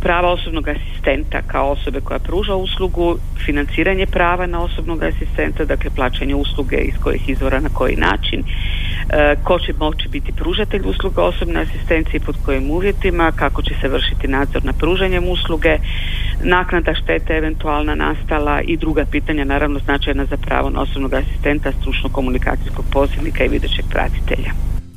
prava 0.00 0.32
osobnog 0.32 0.68
asistenta 0.68 1.42
kao 1.42 1.70
osobe 1.70 2.00
koja 2.00 2.18
pruža 2.18 2.54
uslugu, 2.54 3.16
financiranje 3.46 4.06
prava 4.06 4.46
na 4.46 4.62
osobnog 4.62 5.02
asistenta, 5.02 5.64
dakle 5.64 5.90
plaćanje 5.90 6.34
usluge 6.34 6.76
iz 6.76 6.94
kojih 7.02 7.28
izvora 7.28 7.60
na 7.60 7.68
koji 7.68 7.96
način, 7.96 8.42
ko 9.44 9.58
će 9.58 9.72
moći 9.78 10.08
biti 10.08 10.32
pružatelj 10.32 10.82
usluga 10.84 11.22
osobne 11.22 11.60
asistencije 11.60 12.20
pod 12.20 12.36
kojim 12.44 12.70
uvjetima, 12.70 13.32
kako 13.36 13.62
će 13.62 13.74
se 13.80 13.88
vršiti 13.88 14.28
nadzor 14.28 14.64
na 14.64 14.72
pružanjem 14.72 15.28
usluge, 15.28 15.78
naknada 16.42 16.94
štete 16.94 17.32
eventualna 17.32 17.94
nastala 17.94 18.60
i 18.60 18.76
druga 18.76 19.04
pitanja 19.10 19.44
naravno 19.44 19.78
značajna 19.78 20.24
za 20.24 20.36
pravo 20.36 20.70
na 20.70 20.80
osobnog 20.80 21.14
asistenta, 21.14 21.72
stručnog 21.72 22.12
komunikacijskog 22.12 22.84
posrednika 22.92 23.44
i 23.44 23.48
videćeg 23.48 23.84
pratitelja. 23.90 24.52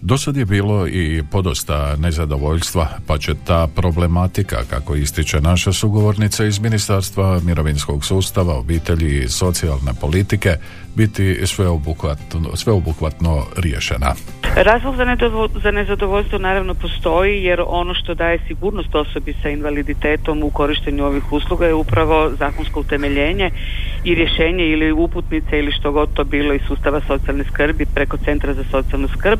Do 0.08 0.18
sad 0.18 0.38
je 0.38 0.46
bilo 0.46 0.88
i 0.88 1.24
podosta 1.32 1.96
nezadovoljstva, 1.98 2.88
pa 3.08 3.18
će 3.18 3.34
ta 3.48 3.68
problematika, 3.76 4.58
kako 4.70 4.96
ističe 4.96 5.42
naša 5.42 5.74
sugovornica 5.74 6.46
iz 6.46 6.60
Ministarstva 6.60 7.40
mirovinskog 7.44 8.06
sustava, 8.06 8.60
obitelji 8.60 9.24
i 9.24 9.30
socijalne 9.30 9.92
politike, 10.02 10.58
biti 10.96 11.48
sveobuhvatno, 11.48 12.56
sveobuhvatno 12.56 13.46
riješena. 13.58 14.14
Razlog 14.56 14.96
za, 14.96 15.06
nedovo- 15.06 15.50
za 15.64 15.72
nezadovoljstvo 15.72 16.40
naravno 16.40 16.74
postoji 16.74 17.44
jer 17.44 17.62
ono 17.68 17.94
što 17.94 18.14
daje 18.14 18.40
sigurnost 18.48 18.96
osobi 18.96 19.34
sa 19.42 19.50
invaliditetom 19.50 20.44
u 20.44 20.50
korištenju 20.50 21.06
ovih 21.06 21.32
usluga 21.32 21.66
je 21.66 21.74
upravo 21.74 22.32
zakonsko 22.40 22.80
utemeljenje 22.80 23.50
i 24.04 24.16
rješenje 24.16 24.66
ili 24.66 24.92
uputnice 24.92 25.60
ili 25.60 25.72
što 25.72 25.92
god 25.92 26.14
to 26.14 26.24
bilo 26.24 26.54
iz 26.54 26.62
sustava 26.68 27.02
socijalne 27.08 27.44
skrbi 27.44 27.86
preko 27.86 28.18
centra 28.18 28.54
za 28.54 28.64
socijalnu 28.72 29.08
skrb 29.08 29.40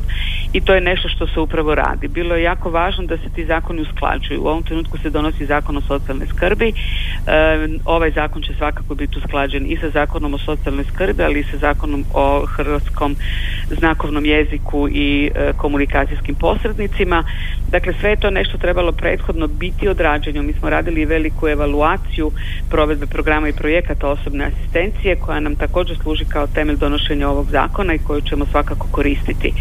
i 0.56 0.60
to 0.60 0.74
je 0.74 0.80
nešto 0.80 1.08
što 1.08 1.26
se 1.26 1.40
upravo 1.40 1.74
radi. 1.74 2.08
Bilo 2.08 2.34
je 2.34 2.42
jako 2.42 2.70
važno 2.70 3.04
da 3.04 3.16
se 3.16 3.28
ti 3.34 3.44
zakoni 3.44 3.82
usklađuju. 3.82 4.42
U 4.42 4.46
ovom 4.46 4.62
trenutku 4.62 4.98
se 4.98 5.10
donosi 5.10 5.46
zakon 5.46 5.76
o 5.76 5.80
socijalnoj 5.80 6.26
skrbi. 6.26 6.68
E, 6.68 6.72
ovaj 7.84 8.10
zakon 8.10 8.42
će 8.42 8.54
svakako 8.54 8.94
biti 8.94 9.18
usklađen 9.18 9.66
i 9.66 9.76
sa 9.76 9.90
zakonom 9.90 10.34
o 10.34 10.38
socijalnoj 10.38 10.84
skrbi, 10.84 11.22
ali 11.22 11.40
i 11.40 11.44
sa 11.50 11.56
zakonom 11.56 12.04
o 12.14 12.46
hrvatskom 12.46 13.16
znakovnom 13.70 14.24
jeziku 14.24 14.88
i 14.88 15.30
e, 15.34 15.52
komunikacijskim 15.56 16.34
posrednicima. 16.34 17.24
Dakle, 17.70 17.92
sve 18.00 18.10
je 18.10 18.16
to 18.16 18.30
nešto 18.30 18.58
trebalo 18.58 18.92
prethodno 18.92 19.46
biti 19.46 19.88
odrađeno. 19.88 20.42
Mi 20.42 20.52
smo 20.52 20.70
radili 20.70 21.04
veliku 21.04 21.48
evaluaciju 21.48 22.32
provedbe 22.70 23.06
programa 23.06 23.48
i 23.48 23.52
projekata 23.52 24.08
osobne 24.08 24.44
asistencije 24.44 25.16
koja 25.16 25.40
nam 25.40 25.56
također 25.56 25.96
služi 26.02 26.24
kao 26.24 26.46
temelj 26.46 26.76
donošenja 26.76 27.28
ovog 27.28 27.50
zakona 27.50 27.94
i 27.94 27.98
koju 27.98 28.20
ćemo 28.20 28.46
svakako 28.46 28.88
koristiti. 28.90 29.52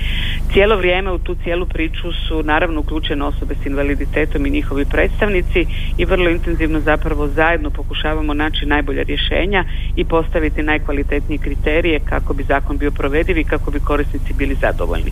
Cijelo 0.54 0.78
vrijeme 0.78 1.12
u 1.12 1.18
tu 1.18 1.36
cijelu 1.36 1.66
priču 1.66 2.12
su 2.28 2.44
naravno 2.44 2.80
uključene 2.80 3.26
osobe 3.26 3.56
s 3.64 3.66
invaliditetom 3.66 4.46
i 4.46 4.50
njihovi 4.50 4.86
predstavnici 4.86 5.66
i 5.98 6.06
vrlo 6.06 6.30
intenzivno 6.30 6.80
zapravo 6.80 7.28
zajedno 7.28 7.70
pokušavamo 7.70 8.34
naći 8.34 8.66
najbolja 8.66 9.04
rješenja 9.04 9.64
i 9.96 10.06
postaviti 10.06 10.64
najkvalitetnije 10.64 11.40
kriterije 11.40 12.00
kako 12.00 12.34
bi 12.34 12.44
zakon 12.44 12.78
bio 12.78 12.92
provediv 12.92 13.38
i 13.38 13.44
kako 13.44 13.72
bi 13.72 13.80
korisnici 13.80 14.34
bili 14.34 14.56
zadovoljni. 14.62 15.12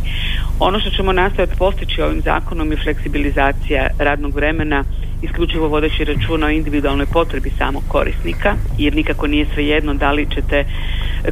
Ono 0.59 0.79
što 0.79 0.89
ćemo 0.89 1.11
nastojati 1.13 1.55
postići 1.57 2.01
ovim 2.01 2.21
zakonom 2.21 2.71
je 2.71 2.82
fleksibilizacija 2.83 3.87
radnog 3.99 4.35
vremena 4.35 4.83
isključivo 5.23 5.67
vodeći 5.67 6.03
računa 6.03 6.45
o 6.45 6.49
individualnoj 6.49 7.05
potrebi 7.05 7.49
samog 7.57 7.83
korisnika 7.87 8.55
jer 8.77 8.95
nikako 8.95 9.27
nije 9.27 9.45
svejedno 9.53 9.93
da 9.93 10.11
li 10.11 10.27
ćete 10.35 10.65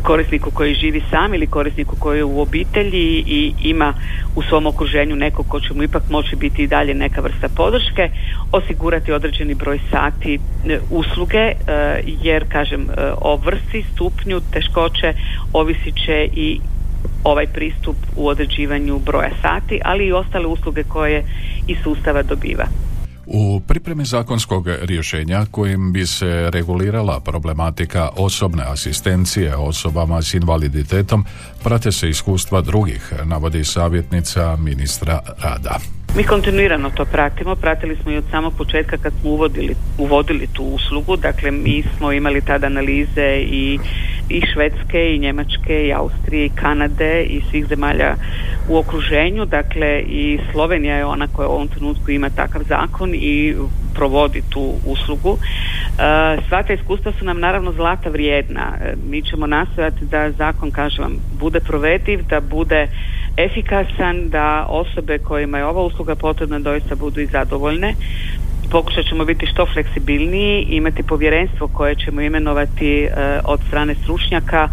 korisniku 0.04 0.52
koji 0.52 0.74
živi 0.74 1.02
sam 1.10 1.34
ili 1.34 1.48
korisniku 1.48 1.96
koji 2.00 2.18
je 2.18 2.24
u 2.24 2.42
obitelji 2.42 3.24
i 3.28 3.54
ima 3.64 3.94
u 4.36 4.42
svom 4.42 4.66
okruženju 4.66 5.16
nekog 5.16 5.48
ko 5.48 5.60
će 5.60 5.74
mu 5.74 5.84
ipak 5.84 6.04
moći 6.10 6.36
biti 6.36 6.64
i 6.64 6.68
dalje 6.68 6.94
neka 6.94 7.22
vrsta 7.22 7.50
podrške 7.56 8.10
osigurati 8.52 9.12
određeni 9.12 9.54
broj 9.54 9.80
sati 9.92 10.36
e, 10.36 10.80
usluge 10.90 11.38
e, 11.38 11.56
jer 12.24 12.46
kažem 12.50 12.82
e, 12.82 13.12
o 13.22 13.36
vrsti, 13.36 13.84
stupnju 13.94 14.42
teškoće 14.52 15.14
ovisit 15.54 15.96
će 16.06 16.28
i 16.34 16.60
ovaj 17.24 17.48
pristup 17.48 17.96
u 18.16 18.28
određivanju 18.28 19.00
broja 19.00 19.32
sati, 19.42 19.80
ali 19.84 20.06
i 20.06 20.12
ostale 20.12 20.48
usluge 20.48 20.84
koje 20.84 21.26
iz 21.68 21.78
sustava 21.84 22.24
dobiva. 22.24 22.66
U 23.26 23.60
pripremi 23.68 24.06
zakonskog 24.06 24.68
rješenja 24.82 25.46
kojim 25.52 25.94
bi 25.94 26.06
se 26.06 26.50
regulirala 26.50 27.20
problematika 27.20 28.10
osobne 28.18 28.64
asistencije 28.68 29.56
osobama 29.56 30.22
s 30.22 30.34
invaliditetom 30.34 31.26
prate 31.64 31.92
se 31.92 32.10
iskustva 32.10 32.62
drugih, 32.62 33.14
navodi 33.26 33.64
savjetnica 33.64 34.56
ministra 34.56 35.20
rada. 35.44 35.80
Mi 36.18 36.24
kontinuirano 36.24 36.90
to 36.90 37.06
pratimo, 37.06 37.56
pratili 37.56 37.98
smo 38.02 38.12
i 38.12 38.18
od 38.18 38.24
samog 38.32 38.54
početka 38.58 38.98
kad 38.98 39.14
smo 39.22 39.30
uvodili, 39.30 39.76
uvodili 39.98 40.48
tu 40.54 40.64
uslugu, 40.64 41.18
dakle 41.18 41.52
mi 41.52 41.84
smo 41.98 42.12
imali 42.12 42.42
tada 42.42 42.68
analize 42.68 43.38
i, 43.40 43.80
i 44.32 44.42
Švedske 44.54 45.16
i 45.16 45.20
Njemačke 45.20 45.88
i 45.88 45.94
Austrije 45.94 46.46
i 46.46 46.50
Kanade 46.50 47.24
i 47.24 47.42
svih 47.50 47.66
zemalja 47.66 48.16
u 48.70 48.78
okruženju, 48.78 49.46
dakle 49.46 50.02
i 50.02 50.40
Slovenija 50.52 50.96
je 50.96 51.06
ona 51.06 51.28
koja 51.28 51.48
u 51.48 51.52
ovom 51.52 51.68
trenutku 51.68 52.12
ima 52.12 52.30
takav 52.30 52.62
zakon 52.64 53.12
i 53.16 53.56
provodi 53.94 54.42
tu 54.50 54.74
uslugu. 54.86 55.38
E, 55.38 56.42
sva 56.48 56.64
ta 56.64 56.74
iskustva 56.74 57.12
su 57.20 57.26
nam 57.26 57.40
naravno 57.40 57.72
zlata 57.72 58.10
vrijedna. 58.10 58.74
E, 58.82 58.94
mi 59.10 59.22
ćemo 59.22 59.48
nastojati 59.48 60.06
da 60.06 60.32
zakon, 60.32 60.72
kažem 60.72 61.04
vam, 61.04 61.16
bude 61.40 61.60
provediv, 61.60 62.20
da 62.30 62.40
bude 62.40 62.88
efikasan, 63.38 64.30
da 64.30 64.66
osobe 64.70 65.18
kojima 65.18 65.58
je 65.58 65.66
ova 65.66 65.82
usluga 65.82 66.16
potrebna 66.16 66.60
doista 66.60 66.96
budu 66.96 67.22
i 67.22 67.26
zadovoljne. 67.26 67.96
Pokušat 68.72 69.06
ćemo 69.06 69.26
biti 69.26 69.46
što 69.46 69.66
fleksibilniji, 69.66 70.66
imati 70.70 71.04
povjerenstvo 71.04 71.68
koje 71.68 71.96
ćemo 71.96 72.22
imenovati 72.22 73.04
e, 73.04 73.10
od 73.46 73.60
strane 73.68 73.96
stručnjaka 73.96 74.70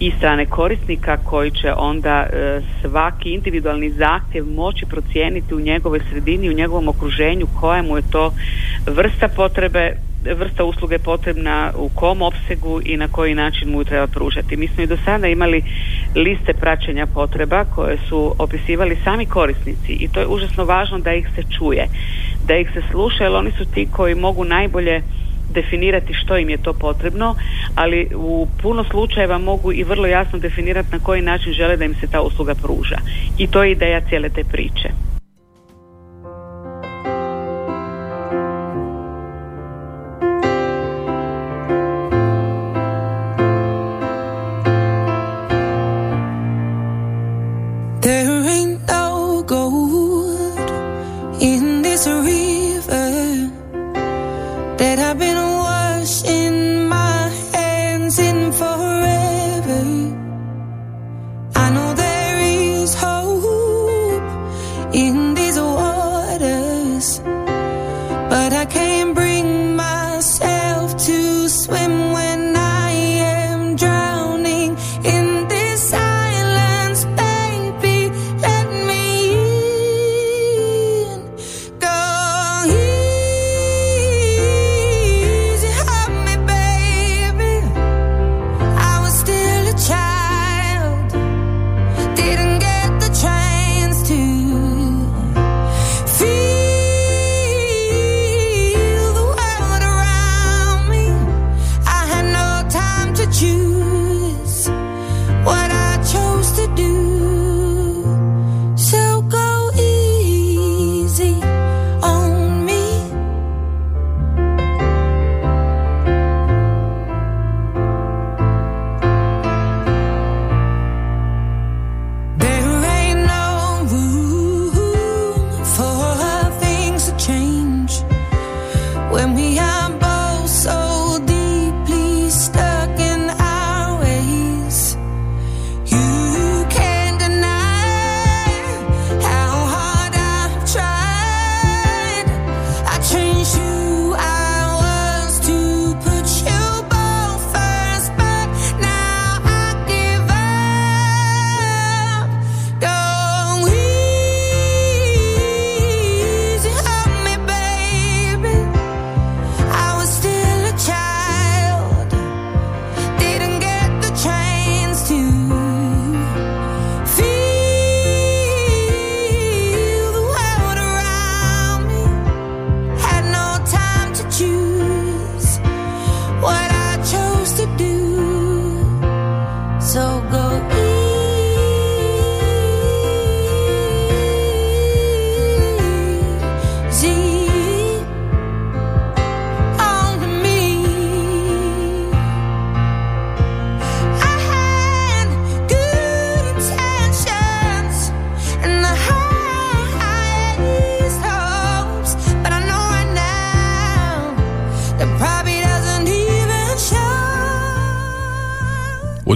i 0.00 0.12
strane 0.18 0.46
korisnika 0.46 1.16
koji 1.16 1.50
će 1.50 1.72
onda 1.76 2.26
e, 2.26 2.60
svaki 2.80 3.30
individualni 3.30 3.90
zahtjev 3.90 4.44
moći 4.46 4.86
procijeniti 4.86 5.54
u 5.54 5.60
njegovoj 5.60 6.00
sredini, 6.10 6.48
u 6.48 6.52
njegovom 6.52 6.88
okruženju 6.88 7.46
koja 7.46 7.82
mu 7.82 7.96
je 7.96 8.02
to 8.02 8.30
vrsta 8.86 9.28
potrebe, 9.28 9.92
vrsta 10.24 10.64
usluge 10.64 10.98
potrebna 10.98 11.72
u 11.76 11.88
kom 11.88 12.22
opsegu 12.22 12.80
i 12.84 12.96
na 12.96 13.08
koji 13.08 13.34
način 13.34 13.70
mu 13.70 13.84
treba 13.84 14.06
pružati. 14.06 14.56
Mi 14.56 14.68
smo 14.68 14.82
i 14.82 14.86
do 14.86 14.96
sada 15.04 15.26
imali 15.26 15.62
liste 16.14 16.54
praćenja 16.54 17.06
potreba 17.06 17.64
koje 17.64 17.98
su 18.08 18.34
opisivali 18.38 18.98
sami 19.04 19.26
korisnici 19.26 19.92
i 19.92 20.08
to 20.08 20.20
je 20.20 20.26
užasno 20.26 20.64
važno 20.64 20.98
da 20.98 21.14
ih 21.14 21.28
se 21.34 21.42
čuje, 21.58 21.88
da 22.46 22.56
ih 22.56 22.70
se 22.74 22.82
sluša 22.90 23.24
jer 23.24 23.32
oni 23.32 23.50
su 23.58 23.64
ti 23.64 23.88
koji 23.92 24.14
mogu 24.14 24.44
najbolje 24.44 25.02
definirati 25.54 26.14
što 26.14 26.38
im 26.38 26.50
je 26.50 26.62
to 26.62 26.72
potrebno, 26.72 27.34
ali 27.74 28.08
u 28.14 28.48
puno 28.62 28.84
slučajeva 28.84 29.38
mogu 29.38 29.72
i 29.72 29.84
vrlo 29.84 30.06
jasno 30.06 30.38
definirati 30.38 30.88
na 30.92 30.98
koji 30.98 31.22
način 31.22 31.52
žele 31.52 31.76
da 31.76 31.84
im 31.84 31.94
se 31.94 32.06
ta 32.06 32.20
usluga 32.20 32.54
pruža. 32.54 32.96
I 33.38 33.46
to 33.46 33.64
je 33.64 33.72
ideja 33.72 34.00
cijele 34.00 34.28
te 34.28 34.44
priče. 34.44 35.07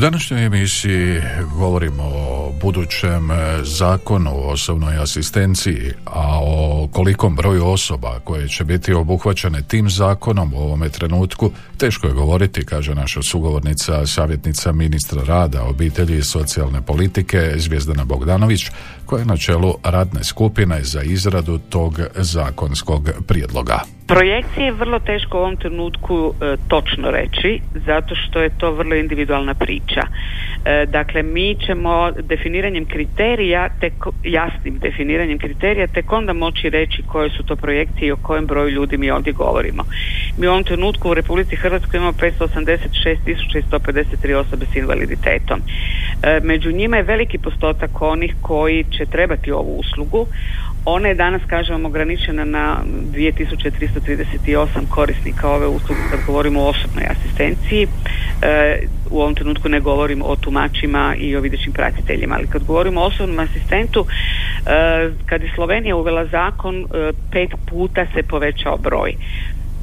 Današnjoj 0.03 0.47
emisiji 0.47 1.21
govorimo 1.59 2.03
o 2.03 2.53
budućem 2.63 3.29
zakonu 3.63 4.31
o 4.31 4.53
osobnoj 4.53 4.97
asistenciji, 4.97 5.93
a 6.07 6.41
o 6.43 6.89
kolikom 6.93 7.37
broju 7.37 7.67
osoba 7.67 8.21
koje 8.25 8.49
će 8.49 8.65
biti 8.65 8.93
obuhvaćene 8.93 9.63
tim 9.63 9.91
zakonom 9.91 10.55
u 10.55 10.59
ovome 10.59 10.89
trenutku 10.89 11.51
teško 11.83 12.07
je 12.07 12.13
govoriti, 12.13 12.65
kaže 12.65 12.95
naša 12.95 13.23
sugovornica, 13.23 14.07
savjetnica 14.07 14.73
ministra 14.73 15.23
rada, 15.23 15.65
obitelji 15.65 16.19
i 16.19 16.23
socijalne 16.23 16.83
politike 16.83 17.53
Zvijezdana 17.57 18.05
Bogdanović, 18.05 18.71
koja 19.07 19.21
je 19.21 19.27
na 19.27 19.37
čelu 19.37 19.75
radne 19.85 20.25
skupine 20.25 20.79
za 20.83 21.03
izradu 21.03 21.59
tog 21.59 22.01
zakonskog 22.15 23.11
prijedloga. 23.29 23.81
Projekcije 24.07 24.65
je 24.67 24.73
vrlo 24.73 24.99
teško 24.99 25.39
u 25.39 25.41
ovom 25.41 25.57
trenutku 25.57 26.35
e, 26.35 26.57
točno 26.69 27.11
reći, 27.11 27.61
zato 27.87 28.15
što 28.15 28.43
je 28.43 28.51
to 28.59 28.73
vrlo 28.73 28.95
individualna 28.95 29.55
priča. 29.55 29.92
E, 30.01 30.87
dakle, 30.87 31.23
mi 31.23 31.57
ćemo 31.67 32.11
definiranjem 32.11 32.85
kriterija, 32.85 33.69
tek, 33.81 33.93
jasnim 34.25 34.79
definiranjem 34.79 35.39
kriterija, 35.39 35.87
tek 35.87 36.13
onda 36.13 36.33
moći 36.33 36.71
reći 36.71 37.03
koje 37.03 37.31
su 37.31 37.43
to 37.43 37.57
projekcije 37.57 38.09
i 38.09 38.13
o 38.13 38.17
kojem 38.17 38.47
broju 38.47 38.69
ljudi 38.69 38.97
mi 38.97 39.11
ovdje 39.11 39.33
govorimo. 39.33 39.85
Mi 40.39 40.47
u 40.47 40.51
ovom 40.51 40.65
trenutku 40.65 41.11
u 41.11 41.15
Republici 41.15 41.57
Hrvatskoj 41.57 41.99
imamo 41.99 42.13
586.153 42.13 44.35
osobe 44.35 44.67
s 44.73 44.77
invaliditetom. 44.77 45.61
E, 46.23 46.41
među 46.43 46.73
njima 46.73 46.97
je 46.97 47.03
veliki 47.03 47.39
postotak 47.39 48.03
onih 48.03 48.35
koji 48.41 48.85
će 48.85 49.07
trebati 49.07 49.53
ovu 49.53 49.79
uslugu. 49.79 50.27
Ona 50.85 51.09
je 51.09 51.15
danas, 51.15 51.43
kažem, 51.47 51.87
ograničena 51.87 52.45
na 52.45 52.77
2338 53.15 54.67
korisnika 54.89 55.49
ove 55.49 55.67
usluge 55.67 56.01
kad 56.11 56.21
govorimo 56.27 56.61
o 56.61 56.69
osobnoj 56.69 57.05
asistenciji. 57.11 57.87
E, 58.43 58.79
u 59.11 59.21
ovom 59.21 59.35
trenutku 59.35 59.69
ne 59.69 59.81
govorimo 59.81 60.25
o 60.25 60.37
tumačima 60.37 61.15
i 61.19 61.37
o 61.37 61.41
videćim 61.41 61.73
pratiteljima, 61.73 62.35
ali 62.39 62.47
kad 62.47 62.65
govorimo 62.65 63.01
o 63.01 63.05
osobnom 63.05 63.39
asistentu, 63.39 64.07
e, 64.07 65.11
kad 65.27 65.43
je 65.43 65.53
Slovenija 65.55 65.97
uvela 65.97 66.27
zakon, 66.27 66.81
e, 66.81 67.13
pet 67.31 67.51
puta 67.67 68.07
se 68.15 68.23
povećao 68.23 68.77
broj. 68.77 69.15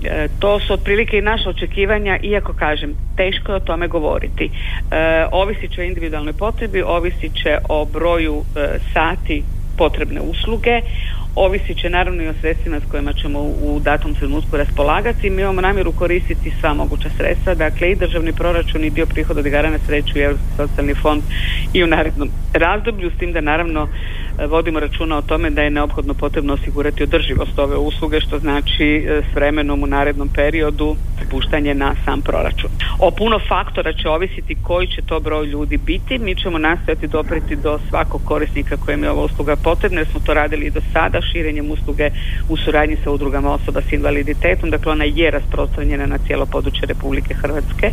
E, 0.04 0.28
to 0.40 0.60
su 0.60 0.74
otprilike 0.74 1.18
i 1.18 1.22
naša 1.22 1.50
očekivanja, 1.50 2.18
iako 2.22 2.54
kažem, 2.54 2.94
teško 3.16 3.52
je 3.52 3.56
o 3.56 3.60
tome 3.60 3.88
govoriti. 3.88 4.50
E, 4.92 5.26
ovisit 5.32 5.72
će 5.72 5.82
o 5.82 5.84
individualnoj 5.84 6.34
potrebi, 6.34 6.82
ovisit 6.82 7.34
će 7.44 7.58
o 7.70 7.86
broju 7.86 8.44
sati 8.94 9.44
potrebne 9.80 10.22
usluge, 10.22 10.76
ovisit 11.36 11.78
će 11.78 11.90
naravno 11.90 12.24
i 12.24 12.28
o 12.28 12.34
sredstvima 12.42 12.80
s 12.80 12.92
kojima 12.92 13.14
ćemo 13.14 13.40
u 13.40 13.80
datom 13.80 14.14
trenutku 14.14 14.58
raspolagati. 14.58 15.30
Mi 15.30 15.42
imamo 15.42 15.62
namjeru 15.62 15.92
koristiti 15.92 16.52
sva 16.60 16.74
moguća 16.74 17.10
sredstva, 17.18 17.56
dakle 17.56 17.92
i 17.92 17.96
državni 17.96 18.34
proračun 18.34 18.84
i 18.84 18.90
dio 18.90 19.06
prihoda 19.06 19.40
od 19.40 19.46
igara 19.46 19.70
na 19.70 19.80
sreću 19.86 20.18
i 20.18 20.22
Europski 20.22 20.48
socijalni 20.58 20.94
fond 20.94 21.24
i 21.74 21.84
u 21.84 21.88
narednom 21.88 22.30
razdoblju, 22.54 23.10
s 23.10 23.20
tim 23.20 23.32
da 23.34 23.42
naravno 23.42 23.88
vodimo 24.48 24.80
računa 24.80 25.18
o 25.18 25.22
tome 25.22 25.50
da 25.50 25.62
je 25.62 25.70
neophodno 25.70 26.14
potrebno 26.14 26.54
osigurati 26.54 27.04
održivost 27.04 27.60
ove 27.60 27.78
usluge, 27.78 28.22
što 28.22 28.40
znači 28.40 28.86
e, 28.86 29.22
s 29.32 29.36
vremenom 29.36 29.84
u 29.84 29.88
narednom 29.88 30.30
periodu 30.30 30.96
spuštanje 31.26 31.76
na 31.76 31.96
sam 32.06 32.22
proračun. 32.22 32.70
O 33.00 33.12
puno 33.12 33.40
faktora 33.48 33.94
će 33.94 34.10
ovisiti 34.10 34.56
koji 34.64 34.88
će 34.88 35.02
to 35.02 35.20
broj 35.20 35.46
ljudi 35.46 35.78
biti. 35.78 36.20
Mi 36.20 36.36
ćemo 36.36 36.58
nastojati 36.58 37.08
dopriti 37.08 37.56
do 37.56 37.80
svakog 37.90 38.22
korisnika 38.26 38.78
kojem 38.78 39.04
je 39.04 39.12
ova 39.12 39.24
usluga 39.24 39.56
potrebna, 39.56 40.00
jer 40.00 40.08
smo 40.08 40.20
to 40.20 40.34
radili 40.34 40.66
i 40.66 40.72
do 40.72 40.82
sada 40.94 41.22
širenjem 41.22 41.72
usluge 41.72 42.10
u 42.50 42.58
suradnji 42.58 42.98
sa 43.04 43.12
udrugama 43.12 43.54
osoba 43.54 43.82
s 43.82 43.94
invaliditetom. 43.94 44.70
Dakle, 44.70 44.92
ona 44.92 45.04
je 45.04 45.32
rasprostranjena 45.32 46.06
na 46.06 46.18
cijelo 46.18 46.46
područje 46.46 46.88
Republike 46.88 47.34
Hrvatske 47.34 47.92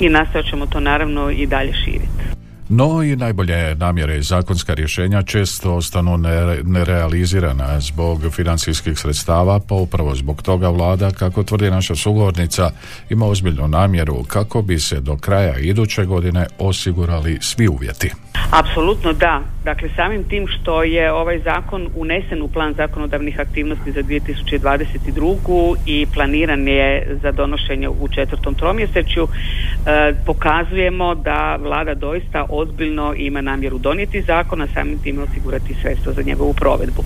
i 0.00 0.08
nastojat 0.08 0.46
ćemo 0.46 0.66
to 0.66 0.80
naravno 0.80 1.30
i 1.30 1.46
dalje 1.46 1.72
širiti. 1.72 2.37
No 2.70 3.02
i 3.02 3.16
najbolje 3.16 3.74
namjere 3.74 4.18
i 4.18 4.22
zakonska 4.22 4.74
rješenja 4.74 5.22
često 5.22 5.74
ostanu 5.74 6.16
nerealizirana 6.62 7.80
zbog 7.80 8.20
financijskih 8.32 8.98
sredstava, 8.98 9.60
pa 9.68 9.74
upravo 9.74 10.14
zbog 10.14 10.42
toga 10.42 10.68
vlada, 10.68 11.10
kako 11.10 11.42
tvrdi 11.42 11.70
naša 11.70 11.94
sugovornica, 11.94 12.70
ima 13.10 13.26
ozbiljnu 13.26 13.68
namjeru 13.68 14.24
kako 14.24 14.62
bi 14.62 14.78
se 14.78 15.00
do 15.00 15.16
kraja 15.16 15.58
iduće 15.58 16.04
godine 16.04 16.46
osigurali 16.58 17.38
svi 17.40 17.68
uvjeti. 17.68 18.12
Apsolutno 18.50 19.12
da. 19.12 19.42
Dakle, 19.68 19.88
samim 19.96 20.24
tim 20.24 20.46
što 20.46 20.82
je 20.82 21.12
ovaj 21.12 21.38
zakon 21.38 21.88
unesen 21.94 22.42
u 22.42 22.48
plan 22.48 22.74
zakonodavnih 22.74 23.40
aktivnosti 23.40 23.92
za 23.92 24.02
2022. 24.02 25.76
i 25.86 26.06
planiran 26.14 26.68
je 26.68 27.16
za 27.22 27.32
donošenje 27.32 27.88
u 27.88 28.08
četvrtom 28.08 28.54
tromjesečju, 28.54 29.28
e, 29.28 30.14
pokazujemo 30.26 31.14
da 31.14 31.58
vlada 31.62 31.94
doista 31.94 32.46
ozbiljno 32.48 33.14
ima 33.16 33.40
namjeru 33.40 33.78
donijeti 33.78 34.22
zakon, 34.22 34.62
a 34.62 34.66
samim 34.74 34.98
tim 34.98 35.18
osigurati 35.22 35.74
sredstva 35.74 36.12
za 36.12 36.22
njegovu 36.22 36.54
provedbu. 36.54 37.04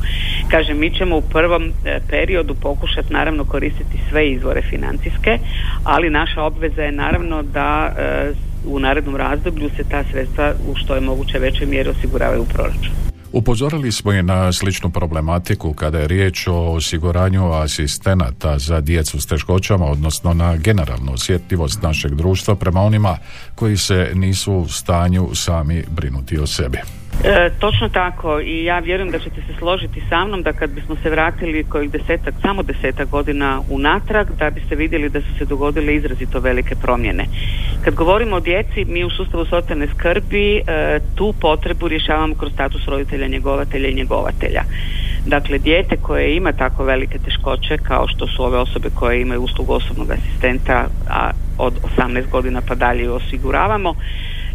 Kažem, 0.51 0.79
mi 0.79 0.91
ćemo 0.91 1.17
u 1.17 1.23
prvom 1.23 1.63
e, 1.65 2.01
periodu 2.11 2.55
pokušati 2.55 3.13
naravno 3.13 3.45
koristiti 3.45 3.99
sve 4.11 4.31
izvore 4.31 4.63
financijske, 4.63 5.39
ali 5.85 6.11
naša 6.11 6.43
obveza 6.43 6.83
je 6.83 6.93
naravno 6.93 7.43
da 7.43 7.93
e, 7.99 8.52
u 8.67 8.79
narednom 8.79 9.17
razdoblju 9.17 9.71
se 9.77 9.85
ta 9.85 10.05
sredstva 10.11 10.55
u 10.69 10.75
što 10.75 10.95
je 10.95 11.01
moguće 11.01 11.39
većoj 11.39 11.67
mjeri 11.67 11.89
osiguravaju 11.89 12.43
u 12.43 12.47
proračunu. 12.47 13.13
Upozorili 13.33 13.93
smo 13.93 14.13
je 14.13 14.23
na 14.23 14.53
sličnu 14.53 14.91
problematiku 14.91 15.73
kada 15.73 15.99
je 15.99 16.09
riječ 16.09 16.47
o 16.47 16.55
osiguranju 16.55 17.53
asistenata 17.53 18.59
za 18.59 18.81
djecu 18.81 19.21
s 19.21 19.27
teškoćama, 19.27 19.87
odnosno 19.87 20.35
na 20.35 20.57
generalnu 20.57 21.13
osjetljivost 21.13 21.83
našeg 21.83 22.15
društva 22.15 22.55
prema 22.55 22.81
onima 22.81 23.19
koji 23.55 23.77
se 23.77 24.11
nisu 24.15 24.53
u 24.53 24.69
stanju 24.69 25.29
sami 25.35 25.85
brinuti 25.91 26.39
o 26.39 26.47
sebi. 26.47 26.79
E, 27.25 27.51
točno 27.59 27.89
tako 27.89 28.41
i 28.41 28.65
ja 28.65 28.79
vjerujem 28.79 29.11
da 29.11 29.19
ćete 29.19 29.41
se 29.41 29.59
složiti 29.59 30.03
sa 30.09 30.25
mnom 30.25 30.43
da 30.43 30.53
kad 30.53 30.71
bismo 30.71 30.97
se 31.03 31.11
vratili 31.11 31.65
kojih 31.65 31.91
desetak, 31.91 32.35
samo 32.43 32.63
desetak 32.63 33.09
godina 33.09 33.61
unatrag 33.71 34.27
da 34.39 34.51
biste 34.51 34.75
vidjeli 34.77 35.09
da 35.09 35.21
su 35.21 35.39
se 35.39 35.45
dogodile 35.45 35.95
izrazito 35.95 36.41
velike 36.41 36.75
promjene. 36.75 37.25
Kad 37.85 37.95
govorimo 37.95 38.37
o 38.37 38.41
djeci, 38.41 38.85
mi 38.85 39.05
u 39.05 39.11
sustavu 39.11 39.45
socijalne 39.45 39.87
skrbi 39.87 40.57
e, 40.57 40.63
tu 41.15 41.35
potrebu 41.41 41.89
rješavamo 41.89 42.35
kroz 42.35 42.53
status 42.53 42.89
roditelja, 42.89 43.27
njegovatelja 43.27 43.89
i 43.89 43.95
njegovatelja. 43.95 44.63
Dakle, 45.27 45.59
dijete 45.59 45.97
koje 45.97 46.37
ima 46.37 46.53
tako 46.53 46.85
velike 46.85 47.19
teškoće 47.19 47.79
kao 47.79 48.09
što 48.09 48.27
su 48.27 48.45
ove 48.45 48.59
osobe 48.59 48.89
koje 48.95 49.23
imaju 49.23 49.43
uslugu 49.43 49.73
osobnog 49.73 50.11
asistenta, 50.11 50.87
a 51.11 51.31
od 51.59 51.75
18 51.99 52.31
godina 52.31 52.61
pa 52.69 52.75
dalje 52.75 53.11
osiguravamo, 53.11 53.95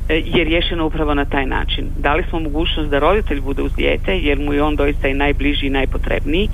je 0.09 0.43
riješeno 0.43 0.85
upravo 0.85 1.13
na 1.13 1.25
taj 1.25 1.45
način. 1.45 1.85
Dali 1.97 2.23
smo 2.29 2.39
mogućnost 2.39 2.89
da 2.89 2.99
roditelj 2.99 3.41
bude 3.41 3.61
uz 3.61 3.71
dijete 3.75 4.19
jer 4.19 4.39
mu 4.39 4.53
je 4.53 4.63
on 4.63 4.75
doista 4.75 5.07
i 5.07 5.13
najbliži 5.13 5.67
i 5.67 5.69
najpotrebniji 5.69 6.49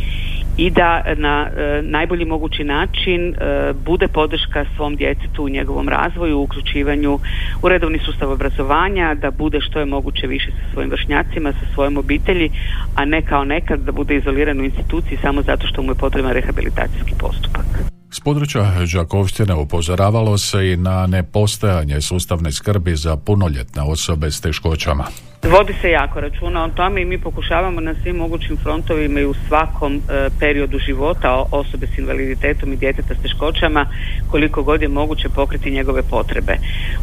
i 0.57 0.69
da 0.69 1.03
na 1.15 1.49
e, 1.57 1.81
najbolji 1.81 2.25
mogući 2.25 2.63
način 2.63 3.29
e, 3.29 3.73
bude 3.85 4.07
podrška 4.07 4.65
svom 4.75 4.95
djetetu 4.95 5.45
u 5.45 5.49
njegovom 5.49 5.89
razvoju, 5.89 6.39
uključivanju 6.39 7.19
u 7.61 7.69
redovni 7.69 7.99
sustav 7.99 8.31
obrazovanja, 8.31 9.13
da 9.13 9.31
bude 9.31 9.61
što 9.61 9.79
je 9.79 9.85
moguće 9.85 10.27
više 10.27 10.51
sa 10.51 10.73
svojim 10.73 10.91
vršnjacima, 10.91 11.51
sa 11.51 11.73
svojom 11.73 11.97
obitelji, 11.97 12.49
a 12.95 13.05
ne 13.05 13.21
kao 13.21 13.43
nekad 13.43 13.79
da 13.79 13.91
bude 13.91 14.15
izoliran 14.15 14.59
u 14.59 14.63
instituciji 14.63 15.17
samo 15.21 15.41
zato 15.41 15.67
što 15.67 15.81
mu 15.81 15.91
je 15.91 15.95
potreban 15.95 16.31
rehabilitacijski 16.31 17.13
postupak. 17.19 17.92
Područja 18.23 18.73
Đakovštine 18.93 19.53
upozoravalo 19.55 20.37
se 20.37 20.71
i 20.71 20.77
na 20.77 21.07
nepostojanje 21.07 22.01
sustavne 22.01 22.51
skrbi 22.51 22.95
za 22.95 23.17
punoljetne 23.17 23.81
osobe 23.81 24.31
s 24.31 24.41
teškoćama. 24.41 25.07
Vodi 25.51 25.73
se 25.81 25.89
jako 25.91 26.21
računa 26.21 26.63
o 26.63 26.69
tome 26.69 27.01
i 27.01 27.05
mi 27.05 27.17
pokušavamo 27.17 27.81
na 27.81 27.95
svim 28.03 28.15
mogućim 28.15 28.57
frontovima 28.57 29.19
i 29.19 29.25
u 29.25 29.33
svakom 29.47 29.95
e, 29.95 30.29
periodu 30.39 30.79
života 30.79 31.45
osobe 31.51 31.87
s 31.87 31.97
invaliditetom 31.97 32.73
i 32.73 32.75
djeteta 32.77 33.15
s 33.15 33.21
teškoćama 33.21 33.85
koliko 34.31 34.63
god 34.63 34.81
je 34.81 34.87
moguće 34.87 35.29
pokriti 35.29 35.71
njegove 35.71 36.03
potrebe. 36.03 36.57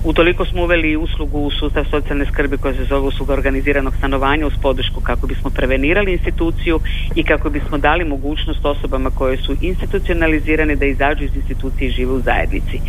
Utoliko 0.04 0.44
smo 0.44 0.62
uveli 0.62 0.96
uslugu 0.96 1.38
u 1.38 1.50
sustav 1.50 1.84
socijalne 1.90 2.26
skrbi 2.26 2.56
koja 2.56 2.74
se 2.74 2.84
zove 2.84 3.06
usluga 3.06 3.32
organiziranog 3.32 3.94
stanovanja 3.98 4.46
uz 4.46 4.52
podršku 4.62 5.00
kako 5.00 5.26
bismo 5.26 5.50
prevenirali 5.50 6.12
instituciju 6.12 6.80
i 7.14 7.22
kako 7.22 7.50
bismo 7.50 7.78
dali 7.78 8.04
mogućnost 8.04 8.64
osobama 8.64 9.10
koje 9.10 9.36
su 9.36 9.56
institucionalizirane 9.60 10.76
da 10.76 10.86
izađu 10.86 11.24
iz 11.24 11.36
institucije 11.36 11.88
i 11.88 11.92
žive 11.92 12.12
u 12.12 12.20
zajednici. 12.20 12.80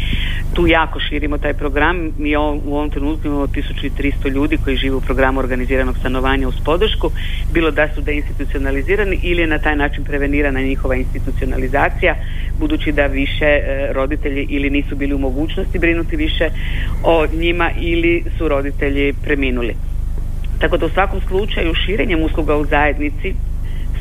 Tu 0.53 0.67
jako 0.67 0.99
širimo 0.99 1.37
taj 1.37 1.53
program. 1.53 2.11
Mi 2.17 2.35
u 2.37 2.75
ovom 2.75 2.89
trenutku 2.89 3.27
imamo 3.27 3.47
1300 3.47 4.29
ljudi 4.29 4.57
koji 4.57 4.75
žive 4.75 4.95
u 4.95 5.01
programu 5.01 5.40
organiziranog 5.41 5.97
stanovanja 5.97 6.47
uz 6.47 6.55
podršku, 6.65 7.11
bilo 7.53 7.71
da 7.71 7.87
su 7.95 8.01
deinstitucionalizirani 8.01 9.19
ili 9.23 9.41
je 9.41 9.47
na 9.47 9.59
taj 9.59 9.75
način 9.75 10.03
prevenirana 10.03 10.61
njihova 10.61 10.95
institucionalizacija, 10.95 12.15
budući 12.59 12.91
da 12.91 13.05
više 13.05 13.45
e, 13.45 13.93
roditelji 13.93 14.45
ili 14.49 14.69
nisu 14.69 14.95
bili 14.95 15.13
u 15.13 15.19
mogućnosti 15.19 15.79
brinuti 15.79 16.15
više 16.15 16.49
o 17.03 17.25
njima 17.33 17.71
ili 17.79 18.23
su 18.37 18.47
roditelji 18.47 19.13
preminuli. 19.13 19.75
Tako 20.59 20.77
da 20.77 20.85
u 20.85 20.89
svakom 20.89 21.21
slučaju 21.27 21.73
širenjem 21.73 22.23
usluga 22.23 22.55
u 22.55 22.65
zajednici 22.65 23.33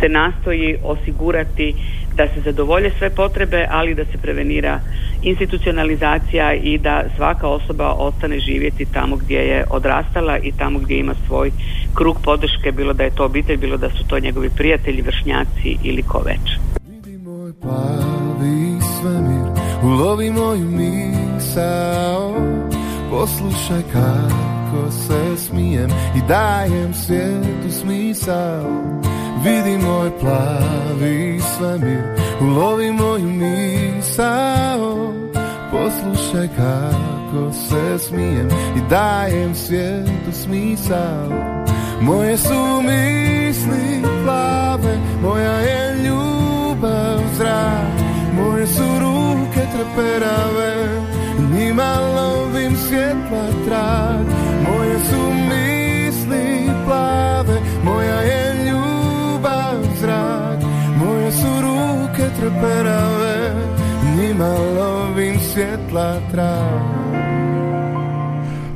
se 0.00 0.08
nastoji 0.08 0.76
osigurati 0.82 1.74
da 2.16 2.28
se 2.34 2.40
zadovolje 2.40 2.90
sve 2.98 3.10
potrebe, 3.10 3.66
ali 3.70 3.94
da 3.94 4.04
se 4.04 4.18
prevenira 4.22 4.80
institucionalizacija 5.22 6.54
i 6.54 6.78
da 6.78 7.04
svaka 7.16 7.48
osoba 7.48 7.92
ostane 7.92 8.40
živjeti 8.40 8.86
tamo 8.92 9.16
gdje 9.16 9.38
je 9.38 9.64
odrastala 9.70 10.38
i 10.38 10.52
tamo 10.52 10.78
gdje 10.78 10.98
ima 10.98 11.14
svoj 11.26 11.50
krug 11.94 12.16
podrške, 12.24 12.72
bilo 12.72 12.92
da 12.92 13.04
je 13.04 13.14
to 13.14 13.24
obitelj, 13.24 13.56
bilo 13.56 13.76
da 13.76 13.90
su 13.90 14.04
to 14.08 14.18
njegovi 14.18 14.50
prijatelji, 14.56 15.02
vršnjaci 15.02 15.76
ili 15.82 16.02
ko 16.02 16.22
već. 16.26 16.50
plavi 17.62 18.80
svemir 18.80 19.50
Ulovi 19.82 20.30
moju 20.30 20.64
misao 20.64 22.34
Poslušaj 23.10 23.82
kako 23.92 24.90
se 24.90 25.36
smijem 25.36 25.90
I 25.90 26.28
dajem 26.28 26.94
svijetu 26.94 27.70
smisao 27.70 29.00
Vidi 29.44 29.78
moj 29.78 30.10
plavi 30.20 31.40
svemir 31.40 32.02
Ulovi 32.40 32.92
moju 32.92 33.26
misao. 33.26 35.14
Poslušaj 35.70 36.48
kako 36.56 37.52
se 37.52 37.98
smijem 37.98 38.48
I 38.76 38.80
dajem 38.90 39.54
svijetu 39.54 40.32
smisao. 40.32 41.50
Moje 42.00 42.38
su 42.38 42.82
misli 42.82 44.02
plave 44.24 44.98
Moja 45.22 45.52
je 45.52 45.96
ljubav 46.04 47.20
zrak 47.36 48.00
Moje 48.34 48.66
su 48.66 48.82
ruke 49.00 49.60
treperave 49.74 51.00
Njima 51.54 51.94
lovim 52.16 52.76
svjetla 52.76 53.46
trag. 53.66 54.26
Moje 54.68 54.98
su 54.98 55.32
misli 55.48 56.70
plave 56.86 57.60
Moja 57.84 58.20
je 58.20 58.49
ruke 62.40 62.50
treperave 62.50 63.54
Njima 64.16 64.48
lovim 64.48 65.40
svjetla 65.40 66.20
trag 66.32 66.99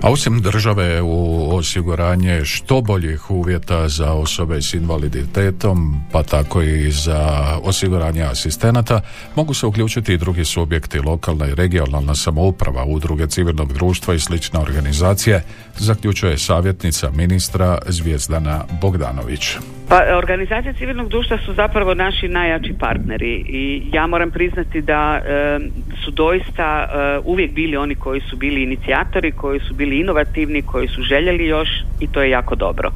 A 0.05 0.11
osim 0.11 0.41
države 0.41 1.03
u 1.03 1.49
osiguranje 1.57 2.45
što 2.45 2.81
boljih 2.81 3.31
uvjeta 3.31 3.89
za 3.89 4.13
osobe 4.13 4.63
s 4.63 4.75
invaliditetom, 4.75 6.01
pa 6.13 6.23
tako 6.23 6.63
i 6.63 6.91
za 6.91 7.29
osiguranje 7.63 8.23
asistenata, 8.23 9.01
mogu 9.37 9.55
se 9.55 9.67
uključiti 9.67 10.13
i 10.13 10.19
drugi 10.19 10.45
subjekti, 10.45 10.99
lokalna 10.99 11.47
i 11.47 11.55
regionalna 11.55 12.15
samouprava, 12.15 12.85
udruge 12.85 13.27
civilnog 13.27 13.73
društva 13.73 14.15
i 14.15 14.19
slične 14.19 14.61
organizacije, 14.61 15.43
zaključuje 15.77 16.39
savjetnica 16.39 17.11
ministra 17.11 17.79
Zvijezdana 17.87 18.65
Bogdanović. 18.81 19.57
Pa 19.89 20.01
organizacije 20.19 20.75
civilnog 20.75 21.09
društva 21.09 21.39
su 21.47 21.55
zapravo 21.55 21.95
naši 21.95 22.29
najjači 22.29 22.75
partneri 22.81 23.45
i 23.49 23.83
ja 23.93 24.07
moram 24.07 24.31
priznati 24.31 24.83
da 24.83 25.21
su 26.05 26.11
doista 26.11 26.87
e, 26.87 27.21
uvijek 27.25 27.53
bili 27.53 27.77
oni 27.77 27.95
koji 27.95 28.21
su 28.21 28.37
bili 28.37 28.63
inicijatori, 28.63 29.33
koji 29.33 29.61
su 29.61 29.75
bili 29.75 30.01
inovativni, 30.01 30.63
koji 30.63 30.89
su 30.89 31.03
željeli 31.03 31.47
još 31.47 31.69
i 32.01 32.07
to 32.07 32.23
je 32.23 32.31
jako 32.31 32.55
dobro. 32.55 32.91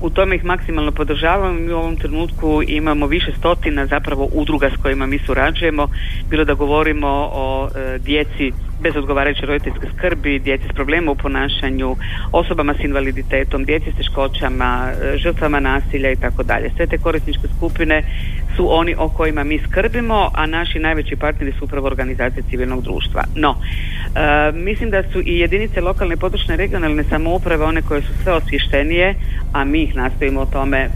U 0.00 0.10
tome 0.10 0.36
ih 0.36 0.44
maksimalno 0.44 0.92
podržavam 0.92 1.68
i 1.68 1.72
u 1.72 1.78
ovom 1.78 1.96
trenutku 1.96 2.62
imamo 2.66 3.06
više 3.06 3.32
stotina 3.38 3.86
zapravo 3.86 4.28
udruga 4.32 4.70
s 4.70 4.82
kojima 4.82 5.06
mi 5.06 5.18
surađujemo, 5.18 5.88
bilo 6.30 6.44
da 6.44 6.54
govorimo 6.54 7.30
o 7.32 7.68
e, 7.76 7.98
djeci 7.98 8.52
bez 8.82 8.96
odgovarajuće 8.96 9.46
roditeljske 9.46 9.86
skrbi, 9.96 10.38
djeci 10.38 10.64
s 10.70 10.74
problemom 10.74 11.12
u 11.12 11.22
ponašanju, 11.22 11.96
osobama 12.32 12.74
s 12.74 12.84
invaliditetom, 12.84 13.64
djeci 13.64 13.92
s 13.92 13.96
teškoćama, 13.96 14.88
e, 14.90 15.16
žrtvama 15.16 15.60
nasilja 15.60 16.10
i 16.10 16.16
tako 16.16 16.42
dalje. 16.42 16.70
Sve 16.76 16.86
te 16.86 16.98
korisničke 16.98 17.48
skupine 17.56 18.02
su 18.56 18.74
oni 18.74 18.94
o 18.98 19.08
kojima 19.08 19.44
mi 19.44 19.58
skrbimo, 19.58 20.30
a 20.34 20.46
naši 20.46 20.78
najveći 20.78 21.16
partneri 21.16 21.52
su 21.58 21.64
upravo 21.64 21.86
organizacije 21.86 22.42
civilnog 22.50 22.82
društva. 22.82 23.24
No, 23.34 23.56
e, 23.56 24.52
mislim 24.52 24.90
da 24.90 25.02
su 25.12 25.20
i 25.20 25.38
jedinice 25.38 25.80
lokalne, 25.80 26.16
područne, 26.16 26.56
regionalne 26.56 27.04
samouprave 27.04 27.64
one 27.64 27.82
koje 27.82 28.02
su 28.02 28.12
sve 28.22 28.32
osvještenije, 28.32 29.14
a 29.52 29.64
mi 29.64 29.82
ih 29.82 29.96
nastojimo 29.96 30.40
o 30.40 30.46
tome 30.46 30.78
e, 30.78 30.88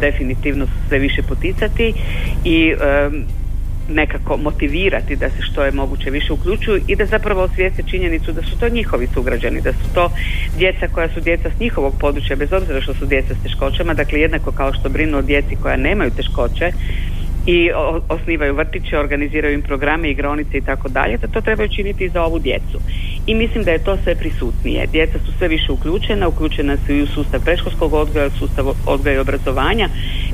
definitivno 0.00 0.66
sve 0.88 0.98
više 0.98 1.22
poticati 1.22 1.94
i 2.44 2.74
nekako 3.88 4.36
motivirati 4.36 5.16
da 5.16 5.30
se 5.30 5.42
što 5.42 5.64
je 5.64 5.72
moguće 5.72 6.10
više 6.10 6.32
uključuju 6.32 6.82
i 6.88 6.96
da 6.96 7.06
zapravo 7.06 7.42
osvijeste 7.42 7.82
činjenicu 7.82 8.32
da 8.32 8.42
su 8.42 8.58
to 8.58 8.68
njihovi 8.68 9.08
sugrađani, 9.14 9.60
da 9.60 9.72
su 9.72 9.94
to 9.94 10.10
djeca 10.58 10.88
koja 10.88 11.08
su 11.08 11.20
djeca 11.20 11.50
s 11.56 11.60
njihovog 11.60 11.94
područja, 12.00 12.36
bez 12.36 12.52
obzira 12.52 12.80
što 12.80 12.94
su 12.94 13.06
djeca 13.06 13.34
s 13.34 13.42
teškoćama, 13.42 13.94
dakle 13.94 14.20
jednako 14.20 14.52
kao 14.52 14.72
što 14.72 14.88
brinu 14.88 15.18
o 15.18 15.22
djeci 15.22 15.56
koja 15.62 15.76
nemaju 15.76 16.10
teškoće, 16.10 16.72
i 17.46 17.70
osnivaju 18.08 18.54
vrtiće, 18.54 18.98
organiziraju 18.98 19.54
im 19.54 19.62
programe, 19.62 20.10
igronice 20.10 20.58
i 20.58 20.60
tako 20.60 20.88
dalje, 20.88 21.16
da 21.16 21.26
to 21.26 21.40
trebaju 21.40 21.68
činiti 21.68 22.04
i 22.04 22.08
za 22.08 22.22
ovu 22.22 22.38
djecu. 22.38 22.78
I 23.26 23.34
mislim 23.34 23.64
da 23.64 23.70
je 23.70 23.84
to 23.84 23.96
sve 24.04 24.14
prisutnije. 24.14 24.86
Djeca 24.86 25.18
su 25.18 25.32
sve 25.38 25.48
više 25.48 25.72
uključena, 25.72 26.28
uključena 26.28 26.76
su 26.76 26.92
i 26.92 27.02
u 27.02 27.06
sustav 27.06 27.40
predškolskog 27.44 27.94
odgoja, 27.94 28.30
sustav 28.30 28.66
odgoja 28.86 29.14
i 29.14 29.18
obrazovanja. 29.18 29.88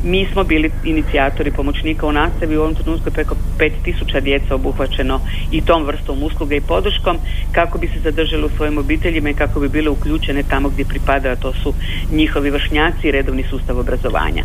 Mi 0.04 0.26
smo 0.32 0.44
bili 0.44 0.70
inicijatori 0.84 1.50
pomoćnika 1.50 2.06
u 2.06 2.12
nastavi, 2.12 2.56
u 2.56 2.60
ovom 2.60 2.74
trenutku 2.74 3.08
je 3.08 3.12
preko 3.12 3.36
5000 3.58 4.20
djeca 4.20 4.54
obuhvaćeno 4.54 5.20
i 5.52 5.60
tom 5.60 5.84
vrstom 5.84 6.22
usluge 6.22 6.56
i 6.56 6.60
podrškom 6.60 7.16
kako 7.52 7.78
bi 7.78 7.86
se 7.86 8.00
zadržali 8.00 8.44
u 8.44 8.56
svojim 8.56 8.78
obiteljima 8.78 9.30
i 9.30 9.34
kako 9.34 9.60
bi 9.60 9.68
bile 9.68 9.90
uključene 9.90 10.42
tamo 10.42 10.68
gdje 10.68 10.84
pripadaju, 10.84 11.32
a 11.32 11.42
to 11.42 11.52
su 11.52 11.74
njihovi 12.12 12.50
vršnjaci 12.50 13.08
i 13.08 13.10
redovni 13.10 13.44
sustav 13.50 13.78
obrazovanja. 13.78 14.44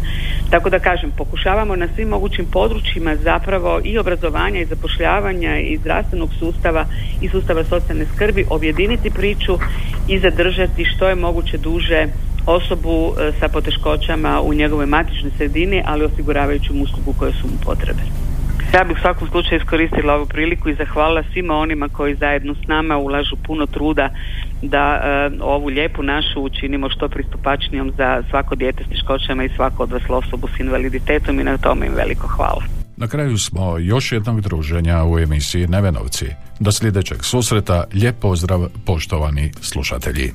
Tako 0.50 0.70
da 0.70 0.80
kažem, 0.80 1.12
pokušavamo 1.18 1.76
na 1.76 1.88
svim 1.96 2.10
mogućim 2.10 2.46
područjima 2.58 3.16
zapravo 3.16 3.82
i 3.84 3.98
obrazovanja 3.98 4.60
i 4.62 4.66
zapošljavanja 4.66 5.60
i 5.60 5.78
zdravstvenog 5.78 6.30
sustava 6.40 6.86
i 7.22 7.30
sustava 7.30 7.64
socijalne 7.64 8.06
skrbi 8.16 8.46
objediniti 8.50 9.10
priču 9.10 9.54
i 10.08 10.20
zadržati 10.20 10.86
što 10.86 11.10
je 11.10 11.16
moguće 11.16 11.58
duže 11.58 12.08
osobu 12.46 13.14
e, 13.14 13.32
sa 13.40 13.48
poteškoćama 13.48 14.42
u 14.42 14.54
njegovoj 14.54 14.86
matičnoj 14.86 15.32
sredini, 15.38 15.84
ali 15.86 16.06
osiguravajući 16.06 16.74
mu 16.74 16.84
uslugu 16.84 17.14
koje 17.20 17.32
su 17.34 17.48
mu 17.48 17.58
potrebe. 17.66 18.02
Ja 18.74 18.84
bih 18.84 18.98
u 18.98 19.02
svakom 19.02 19.28
slučaju 19.28 19.60
iskoristila 19.60 20.14
ovu 20.14 20.26
priliku 20.26 20.70
i 20.70 20.76
zahvalila 20.76 21.24
svima 21.34 21.54
onima 21.56 21.90
koji 21.90 22.16
zajedno 22.16 22.56
s 22.56 22.68
nama 22.68 22.98
ulažu 22.98 23.36
puno 23.48 23.66
truda 23.66 24.10
da 24.62 25.02
e, 25.04 25.30
ovu 25.42 25.68
lijepu 25.68 26.04
našu 26.04 26.42
učinimo 26.42 26.90
što 26.90 27.10
pristupačnijom 27.10 27.92
za 27.98 28.24
svako 28.30 28.56
dijete 28.56 28.84
s 28.84 28.90
teškoćama 28.90 29.44
i 29.44 29.50
svako 29.56 29.84
odraslo 29.84 30.18
osobu 30.18 30.48
s 30.48 30.60
invaliditetom 30.60 31.40
i 31.40 31.44
na 31.44 31.58
tome 31.58 31.86
im 31.86 31.94
veliko 31.94 32.28
hvala. 32.28 32.64
Na 32.98 33.08
kraju 33.08 33.38
smo 33.38 33.78
još 33.78 34.12
jednog 34.12 34.42
druženja 34.42 35.04
u 35.06 35.20
emisiji 35.20 35.68
Nevenovci. 35.68 36.26
Do 36.60 36.72
sljedećeg 36.72 37.24
susreta, 37.24 37.84
lijep 37.94 38.16
pozdrav 38.20 38.68
poštovani 38.86 39.52
slušatelji. 39.62 40.32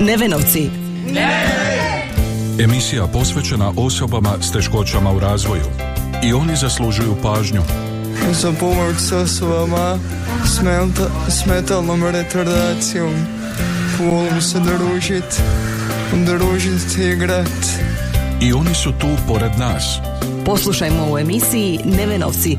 Nevenovci. 0.00 0.70
Emisija 2.60 3.06
posvećena 3.12 3.72
osobama 3.76 4.30
s 4.40 4.52
teškoćama 4.52 5.12
u 5.12 5.20
razvoju. 5.20 5.64
I 6.24 6.32
oni 6.32 6.56
zaslužuju 6.56 7.16
pažnju. 7.22 7.85
Za 8.32 8.52
pomoć 8.60 8.96
s 8.98 9.12
osobama 9.12 9.98
s, 10.44 10.60
menta- 10.60 11.10
s 11.28 11.46
metalnom 11.46 12.04
retardacijom. 12.04 13.14
Volim 13.98 14.42
se 14.42 14.58
družit, 14.60 15.40
družit 16.12 16.98
i 16.98 17.02
igrat. 17.12 17.66
I 18.40 18.52
oni 18.52 18.74
su 18.74 18.92
tu 18.92 19.06
pored 19.28 19.58
nas. 19.58 19.98
Poslušajmo 20.44 21.12
u 21.12 21.18
emisiji 21.18 21.80
Nevenovci. 21.84 22.58